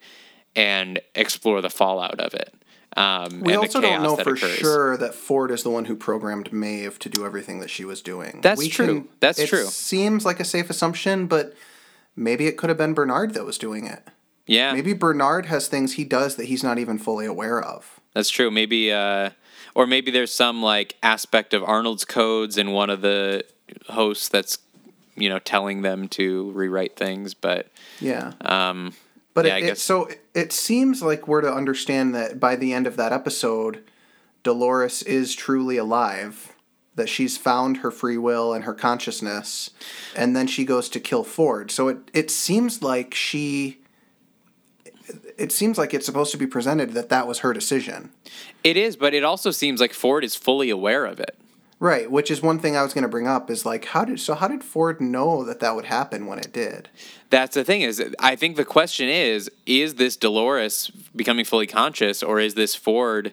[0.56, 2.52] and explore the fallout of it.
[2.96, 4.50] Um, We also don't know for occurs.
[4.56, 8.02] sure that Ford is the one who programmed Maeve to do everything that she was
[8.02, 8.40] doing.
[8.42, 9.06] That's We true.
[9.20, 9.66] That's it true.
[9.66, 11.54] Seems like a safe assumption, but
[12.16, 14.02] maybe it could have been Bernard that was doing it.
[14.46, 18.00] Yeah, Maybe Bernard has things he does that he's not even fully aware of.
[18.14, 18.50] That's true.
[18.50, 19.30] Maybe, uh,
[19.76, 23.44] or maybe there's some like aspect of Arnold's codes in one of the
[23.90, 24.58] hosts that's,
[25.20, 27.34] you know, telling them to rewrite things.
[27.34, 27.68] But
[28.00, 28.32] Yeah.
[28.42, 28.94] um,
[29.34, 32.56] But Yeah, I it, it, so it, it seems like we're to understand that by
[32.56, 33.82] the end of that episode,
[34.42, 36.54] Dolores is truly alive.
[36.94, 39.70] That she's found her free will and her consciousness,
[40.16, 41.70] and then she goes to kill Ford.
[41.70, 43.78] So it it seems like she.
[45.38, 48.10] It seems like it's supposed to be presented that that was her decision,
[48.64, 48.96] it is.
[48.96, 51.38] But it also seems like Ford is fully aware of it.
[51.80, 52.10] Right?
[52.10, 53.50] Which is one thing I was going to bring up.
[53.50, 56.52] Is like how did so how did Ford know that that would happen when it
[56.52, 56.88] did?
[57.30, 62.22] That's the thing is, I think the question is: Is this Dolores becoming fully conscious,
[62.22, 63.32] or is this Ford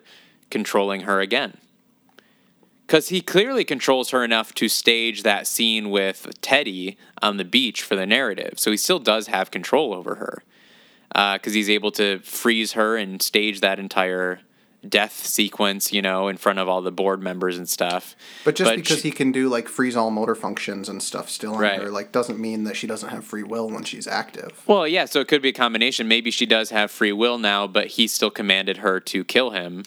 [0.50, 1.58] controlling her again?
[2.86, 7.82] Because he clearly controls her enough to stage that scene with Teddy on the beach
[7.82, 8.60] for the narrative.
[8.60, 10.44] So he still does have control over her.
[11.14, 14.42] Uh, because he's able to freeze her and stage that entire
[14.90, 18.16] death sequence, you know, in front of all the board members and stuff.
[18.44, 21.54] But just because she- he can do like freeze all motor functions and stuff still
[21.56, 21.82] on Right.
[21.82, 24.62] her, like doesn't mean that she doesn't have free will when she's active.
[24.68, 26.08] Well, yeah, so it could be a combination.
[26.08, 29.84] Maybe she does have free will now, but he still commanded her to kill him.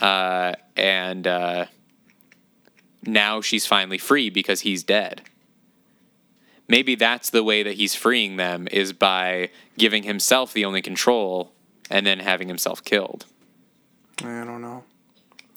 [0.00, 1.66] Uh, and uh,
[3.06, 5.22] now she's finally free because he's dead.
[6.66, 11.52] Maybe that's the way that he's freeing them is by giving himself the only control
[11.90, 13.26] and then having himself killed.
[14.20, 14.84] I don't know.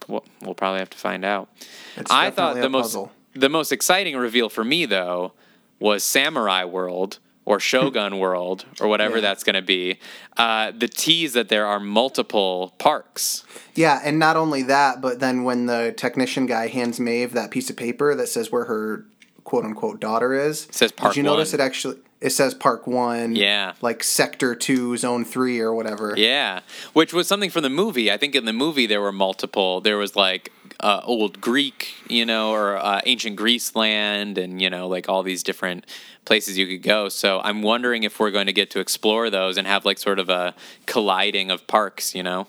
[0.07, 1.49] We'll, we'll probably have to find out.
[1.97, 3.11] It's I thought the a most puzzle.
[3.33, 5.33] the most exciting reveal for me though
[5.79, 9.21] was Samurai World or Shogun World or whatever Yeah.
[9.21, 9.99] that's going to be.
[10.37, 13.43] Uh, the tease that there are multiple parks.
[13.75, 17.69] Yeah, and not only that, but then when the technician guy hands Maeve that piece
[17.69, 19.05] of paper that says where her
[19.43, 21.97] quote unquote daughter is, says Park Did you notice it actually?
[22.19, 23.35] It says Park One.
[23.35, 23.73] Yeah.
[23.81, 26.13] Like Sector Two, Zone Three, or whatever.
[26.17, 26.61] Yeah,
[26.93, 28.11] which was something from the movie.
[28.11, 29.81] I think in the movie there were multiple.
[29.81, 34.69] There was like uh, old Greek, you know, or uh, ancient Greece land, and you
[34.69, 35.85] know, like all these different
[36.25, 37.07] places you could go.
[37.07, 40.17] So I'm wondering if we're going to get to explore those and have like sort
[40.19, 40.55] of a
[40.87, 42.47] colliding of parks, you know.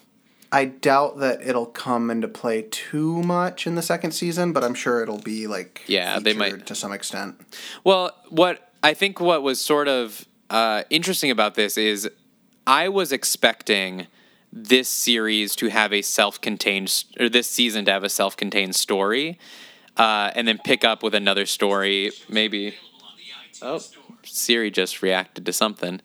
[0.50, 4.72] I doubt that it'll come into play too much in the second season, but I'm
[4.74, 7.38] sure it'll be like Yeah, they might- to some extent.
[7.84, 12.08] Well, what I think what was sort of uh, interesting about this is
[12.66, 14.06] I was expecting
[14.52, 19.38] this series to have a self-contained or this season to have a self-contained story,
[19.96, 22.12] uh, and then pick up with another story.
[22.28, 22.74] Maybe.
[23.60, 23.80] Oh,
[24.24, 26.00] Siri just reacted to something.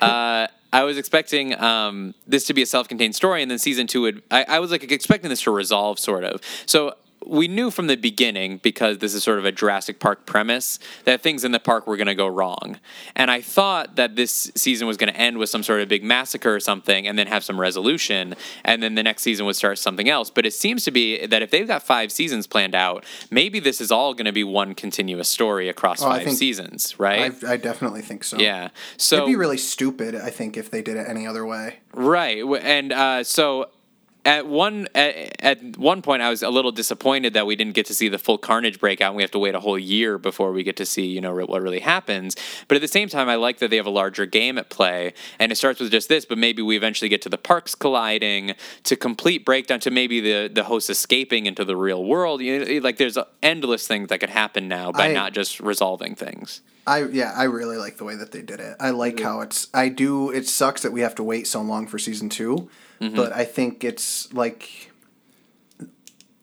[0.00, 4.02] Uh, I was expecting um, this to be a self-contained story, and then season two
[4.02, 4.22] would.
[4.30, 6.40] I, I was like expecting this to resolve, sort of.
[6.66, 6.94] So
[7.26, 11.20] we knew from the beginning, because this is sort of a Jurassic Park premise, that
[11.22, 12.78] things in the park were going to go wrong.
[13.16, 16.02] And I thought that this season was going to end with some sort of big
[16.04, 19.78] massacre or something, and then have some resolution, and then the next season would start
[19.78, 20.30] something else.
[20.30, 23.80] But it seems to be that if they've got five seasons planned out, maybe this
[23.80, 27.34] is all going to be one continuous story across Oh, five think- seasons, right?
[27.44, 28.38] I, I definitely think so.
[28.38, 28.68] yeah.
[28.96, 31.76] So It'd be really stupid, I think, if they did it any other way.
[31.94, 33.66] Right, and uh, so
[34.24, 37.86] at one at, at one point, I was a little disappointed that we didn't get
[37.86, 39.08] to see the full Carnage breakout.
[39.08, 41.34] and We have to wait a whole year before we get to see you know
[41.34, 42.36] what really happens.
[42.68, 45.12] But at the same time, I like that they have a larger game at play,
[45.38, 46.24] and it starts with just this.
[46.24, 48.54] But maybe we eventually get to the parks colliding,
[48.84, 52.40] to complete breakdown, to maybe the the host escaping into the real world.
[52.40, 56.14] You know, like there's endless things that could happen now by I- not just resolving
[56.14, 56.60] things.
[56.86, 58.76] I yeah, I really like the way that they did it.
[58.80, 59.24] I like mm-hmm.
[59.24, 59.68] how it's.
[59.72, 60.30] I do.
[60.30, 62.68] It sucks that we have to wait so long for season 2
[63.00, 63.16] mm-hmm.
[63.16, 64.90] but I think it's like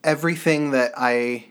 [0.03, 1.45] everything that I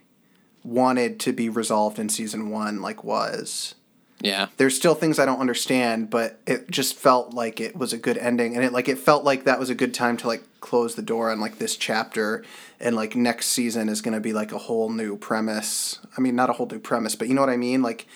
[0.65, 3.75] wanted to be resolved in season one like was.
[4.21, 4.49] Yeah.
[4.57, 8.19] There's still things I don't understand, but it just felt like it was a good
[8.19, 10.95] ending, and it like it felt like that was a good time to like close
[10.97, 12.45] the door on like this chapter,
[12.81, 16.01] and like next season is gonna be like a whole new premise.
[16.17, 17.81] I mean, not a whole new premise, but you know what I mean.
[17.81, 18.09] Like,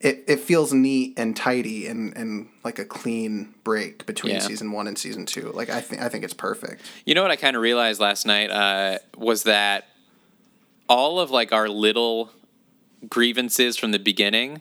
[0.00, 4.38] it, it feels neat and tidy and, and like a clean break between Yeah.
[4.40, 5.52] season one and season two.
[5.52, 6.82] Like I think I think it's perfect.
[7.04, 9.84] You know what I kind of realized last night uh, was that
[10.88, 12.30] all of like our little
[13.08, 14.60] grievances from the beginning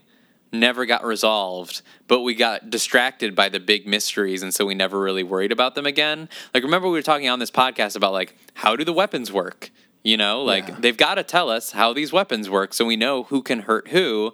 [0.51, 4.99] never got resolved, but we got distracted by the big mysteries, and so we never
[4.99, 6.27] really worried about them again.
[6.53, 9.69] Like remember we were talking on this podcast about like how do the weapons work?
[10.03, 10.75] You know, like Yeah.
[10.79, 13.89] they've got to tell us how these weapons work so we know who can hurt
[13.89, 14.33] who.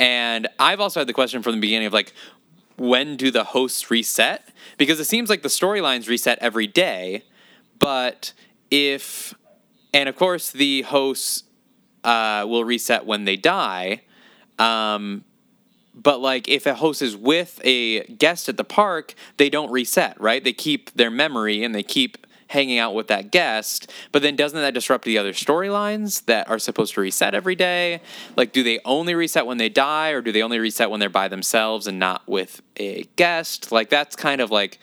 [0.00, 2.14] And I've also had the question from the beginning of like,
[2.76, 4.48] when do the hosts reset?
[4.78, 7.24] Because it seems like the storylines reset every day,
[7.78, 8.32] but
[8.70, 9.34] if
[9.92, 11.44] and of course the hosts
[12.02, 14.00] uh, will reset when they die.
[14.58, 15.24] Um,
[15.94, 20.18] but like if a host is with a guest at the park, they don't reset,
[20.18, 20.42] right?
[20.42, 23.88] They keep their memory and they keep hanging out with that guest.
[24.10, 28.00] But then doesn't that disrupt the other storylines that are supposed to reset every day?
[28.36, 31.08] Like, do they only reset when they die, or do they only reset when they're
[31.08, 33.70] by themselves and not with a guest?
[33.70, 34.80] Like, that's kind of like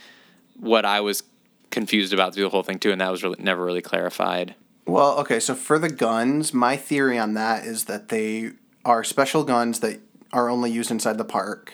[0.57, 1.23] what I was
[1.69, 4.55] confused about through the whole thing too, and that was really never really clarified.
[4.85, 8.51] Well, okay, so for the guns, my theory on that is that they
[8.85, 9.99] are special guns that
[10.31, 11.73] are only used inside the park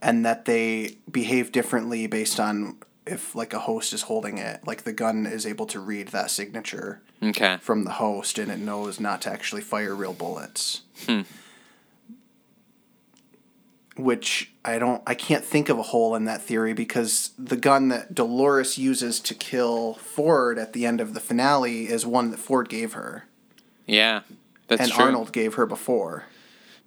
[0.00, 2.76] and that they behave differently based on
[3.08, 4.66] if like a host is holding it.
[4.66, 7.58] Like the gun is able to read that signature Okay.
[7.60, 10.82] from the host and it knows not to actually fire real bullets.
[11.06, 11.22] Hmm.
[13.96, 17.88] Which I don't I can't think of a hole in that theory because the gun
[17.88, 22.38] that Dolores uses to kill Ford at the end of the finale is one that
[22.38, 23.24] Ford gave her
[23.86, 24.20] Yeah,
[24.68, 25.04] that's and true.
[25.06, 26.26] Arnold gave her before.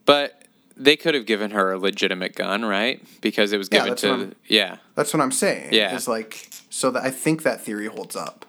[0.05, 0.43] But
[0.77, 3.01] they could have given her a legitimate gun, right?
[3.21, 4.77] Because it was given what to yeah.
[4.95, 5.73] That's what I'm saying.
[5.73, 5.95] Yeah.
[5.95, 8.45] Is like so that I think that theory holds up.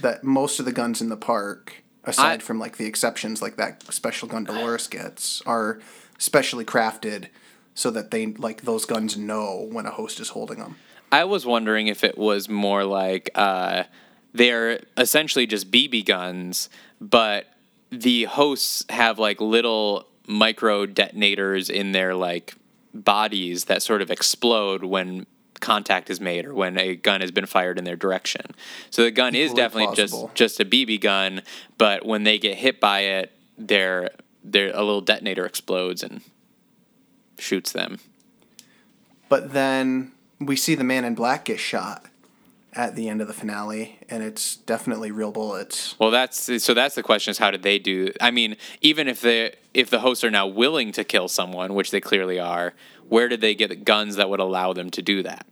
[0.00, 3.56] That most of the guns in the park, aside I- from like the exceptions like
[3.56, 5.80] that special gun Dolores gets, are
[6.18, 7.28] specially crafted
[7.74, 10.76] so that they like those guns know when a host is holding them.
[11.12, 13.84] I was wondering if it was more like uh,
[14.32, 16.68] they're essentially just BB guns,
[17.00, 17.46] but
[17.90, 22.54] the hosts have like little micro detonators in their like
[22.94, 25.26] bodies that sort of explode when
[25.60, 28.42] contact is made or when a gun has been fired in their direction.
[28.90, 30.30] So the gun is definitely plausible.
[30.34, 31.42] just just a BB gun,
[31.78, 34.10] but when they get hit by it, their
[34.44, 36.20] their a little detonator explodes and
[37.38, 37.98] shoots them.
[39.28, 42.06] But then we see the man in black get shot
[42.76, 45.98] at the end of the finale, and it's definitely real bullets.
[45.98, 46.74] Well, that's so.
[46.74, 48.12] That's the question: is how did they do?
[48.20, 51.90] I mean, even if the if the hosts are now willing to kill someone, which
[51.90, 52.74] they clearly are,
[53.08, 55.46] where did they get guns that would allow them to do that?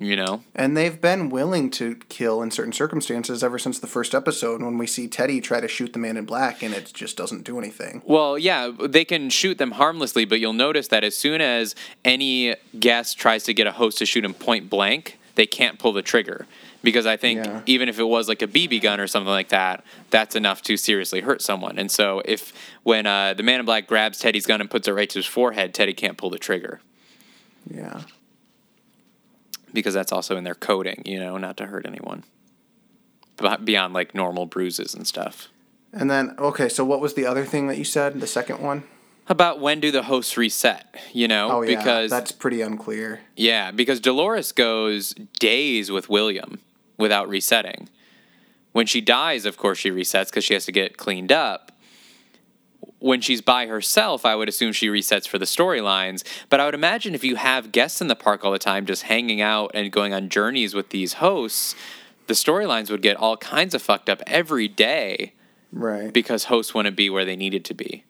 [0.00, 4.14] You know, And they've been willing to kill in certain circumstances ever since the first
[4.14, 7.16] episode when we see Teddy try to shoot the man in black and it just
[7.16, 8.00] doesn't do anything.
[8.04, 11.74] Well, yeah, they can shoot them harmlessly, but you'll notice that as soon as
[12.04, 15.92] any guest tries to get a host to shoot him point blank, they can't pull
[15.92, 16.46] the trigger.
[16.82, 17.62] Because I think Yeah.
[17.66, 20.76] even if it was like a BB gun or something like that, that's enough to
[20.76, 21.78] seriously hurt someone.
[21.78, 24.92] And so if when uh, the man in black grabs Teddy's gun and puts it
[24.92, 26.80] right to his forehead, Teddy can't pull the trigger
[27.72, 28.02] Yeah.
[29.72, 32.24] because that's also in their coding, you know, not to hurt anyone.
[33.36, 35.48] But beyond like normal bruises and stuff.
[35.92, 38.20] And then, okay, so what was the other thing that you said?
[38.20, 38.82] The second one?
[39.28, 40.94] About when do the hosts reset?
[41.12, 41.76] You know, Oh, yeah.
[41.76, 43.20] because that's pretty unclear.
[43.36, 46.60] Yeah, because Dolores goes days with William
[46.96, 47.88] without resetting.
[48.72, 51.72] When she dies, of course, she resets because she has to get cleaned up.
[53.00, 56.24] When she's by herself, I would assume she resets for the storylines.
[56.48, 59.04] But I would imagine if you have guests in the park all the time, just
[59.04, 61.74] hanging out and going on journeys with these hosts,
[62.26, 65.32] the storylines would get all kinds of fucked up every day
[65.72, 66.12] Right.
[66.12, 68.04] because hosts wouldn't be where they needed to be.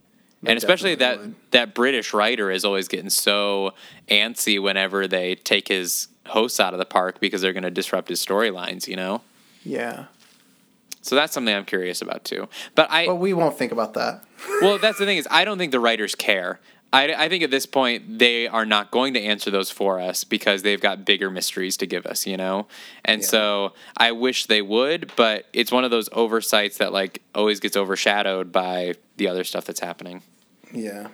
[0.44, 1.34] And especially that would.
[1.50, 3.72] that British writer is always getting so
[4.08, 8.08] antsy whenever they take his hosts out of the park because they're going to disrupt
[8.08, 9.22] his storylines, you know.
[9.64, 10.06] yeah.
[11.00, 12.48] So that's something I'm curious about too.
[12.74, 14.24] But I But we won't think about that.
[14.60, 16.60] well, that's the thing is I don't think the writers care.
[16.92, 20.24] I, I think at this point they are not going to answer those for us
[20.24, 22.66] because they've got bigger mysteries to give us, you know.
[23.04, 27.60] And so I wish they would, but it's one of those oversights that like always
[27.60, 30.22] gets overshadowed by the other stuff that's happening.
[30.72, 31.08] Yeah.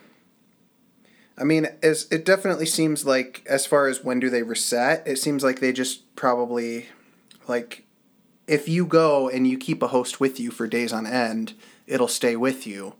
[1.36, 5.18] I mean, as it definitely seems like as far as when do they reset, it
[5.18, 6.86] seems like they just probably
[7.48, 7.84] like
[8.46, 11.54] if you go and you keep a host with you for days on end,
[11.86, 12.94] it'll stay with you.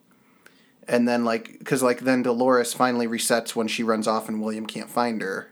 [0.87, 4.67] And then like cuz like then Dolores finally resets when she runs off and William
[4.67, 5.49] can't find her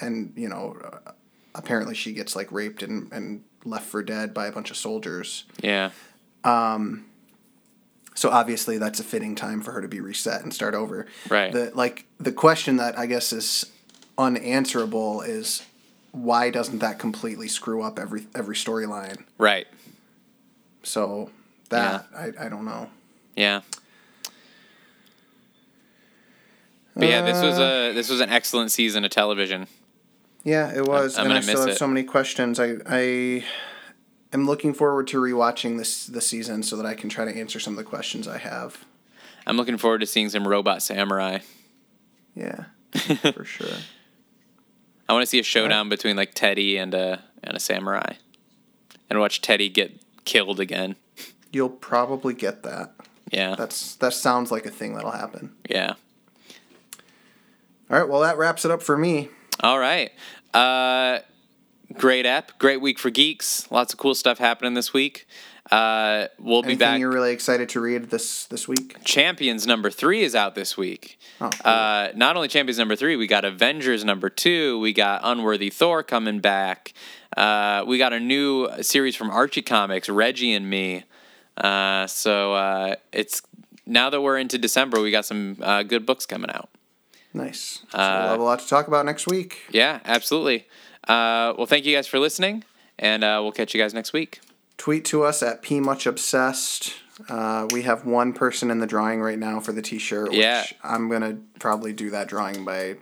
[0.00, 1.12] and you know uh,
[1.54, 5.44] apparently she gets like raped and and left for dead by a bunch of soldiers.
[5.62, 5.90] Yeah.
[6.44, 7.06] um
[8.14, 11.06] So obviously that's a fitting time for her to be reset and start over.
[11.28, 11.52] Right.
[11.52, 13.66] The like the question that I guess is
[14.18, 15.62] unanswerable is
[16.12, 19.24] why doesn't that completely screw up every every storyline?
[19.38, 19.66] Right.
[20.82, 21.30] So
[21.70, 22.90] that I, I don't know.
[23.34, 23.62] Yeah.
[26.96, 29.66] But yeah, this was uh, a this was an excellent season of television.
[30.44, 31.78] Yeah, it was, I'm and I still miss have it.
[31.78, 32.60] so many questions.
[32.60, 33.44] I I
[34.32, 37.58] am looking forward to rewatching this this season so that I can try to answer
[37.58, 38.84] some of the questions I have.
[39.46, 41.38] I'm looking forward to seeing some robot samurai.
[42.34, 42.64] Yeah,
[43.32, 43.68] for sure.
[45.08, 48.14] I want to see a showdown between like Teddy and a and a samurai,
[49.10, 50.96] and watch Teddy get killed again.
[51.52, 52.94] You'll probably get that.
[53.30, 55.54] Yeah, That's that sounds like a thing that'll happen.
[55.68, 55.94] yeah.
[57.90, 59.28] All right, well that wraps it up for me.
[59.60, 60.10] All right.
[60.52, 61.20] Uh,
[61.94, 62.58] great app.
[62.58, 63.70] Great week for geeks.
[63.70, 65.26] Lots of cool stuff happening this week.
[65.70, 67.00] Uh, we'll be Anything back.
[67.00, 68.96] you're really excited to read this this week?
[69.04, 71.18] Champions number three is out this week.
[71.40, 71.72] Oh, cool.
[71.72, 74.78] Uh, not only Champions number three, we got Avengers number two.
[74.80, 76.92] We got Unworthy Thor coming back.
[77.34, 81.04] Uh, we got a new series from Archie Comics, Reggie and Me.
[81.56, 83.40] Uh, so uh, it's
[83.86, 86.68] now that we're into December, we got some uh, good books coming out.
[87.34, 87.82] Nice.
[87.90, 89.62] So Uh, we'll have a lot to talk about next week.
[89.70, 90.66] Yeah, absolutely.
[91.08, 92.64] Uh, well, thank you guys for listening,
[92.98, 94.40] and uh, we'll catch you guys next week.
[94.78, 96.94] Tweet to us at pmuchobsessed.
[97.28, 100.30] Uh, we have one person in the drawing right now for the T-shirt.
[100.30, 100.64] Which Yeah.
[100.82, 102.96] I'm gonna probably do that drawing by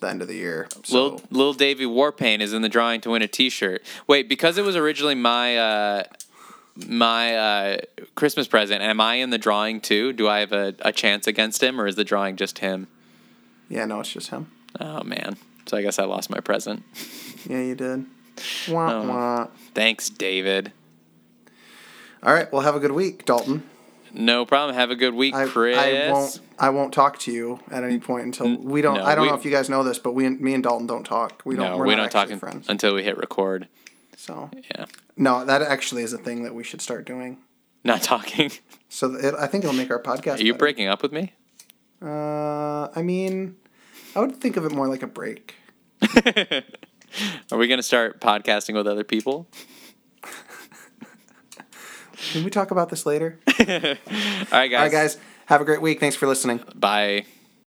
[0.00, 0.68] the end of the year.
[0.84, 3.82] So Little Little Davy Warpaint is in the drawing to win a T-shirt.
[4.06, 6.02] Wait, because it was originally my uh,
[6.86, 7.76] my uh,
[8.14, 10.12] Christmas present, am I in the drawing too?
[10.12, 12.86] Do I have a, a chance against him, or is the drawing just him?
[13.72, 14.50] Yeah, no, it's just him.
[14.80, 16.82] Oh man, so I guess I lost my present.
[17.48, 18.04] Yeah, you did.
[18.68, 19.08] Wah, Oh.
[19.08, 19.46] wah.
[19.74, 20.72] Thanks, David.
[22.22, 23.64] All right, well, have a good week, Dalton.
[24.14, 24.74] No problem.
[24.76, 25.76] Have a good week, I, Chris.
[25.76, 26.40] I won't.
[26.58, 28.98] I won't talk to you at any point until we don't.
[28.98, 30.86] no, I don't we- know if you guys know this, but we, me and Dalton
[30.86, 31.42] don't talk.
[31.44, 31.70] We don't.
[31.72, 32.68] no, we're we not don't talk friends.
[32.68, 33.68] until we hit record.
[34.16, 34.84] So Yeah,
[35.16, 37.38] no, that actually is a thing that we should start doing.
[37.84, 38.52] not talking.
[38.88, 40.38] So it, I think it'll make our podcast.
[40.38, 40.58] Are you better.
[40.58, 41.32] breaking up with me?
[42.00, 43.56] Uh, I mean,
[44.14, 45.54] I would think of it more like a break.
[47.50, 49.48] Are we gonna start podcasting with other people?
[52.32, 53.38] Can we talk about this later?
[53.48, 54.52] All right, guys.
[54.52, 55.18] All right, guys.
[55.46, 56.00] Have a great week.
[56.00, 56.60] Thanks for listening.
[56.74, 57.24] Bye.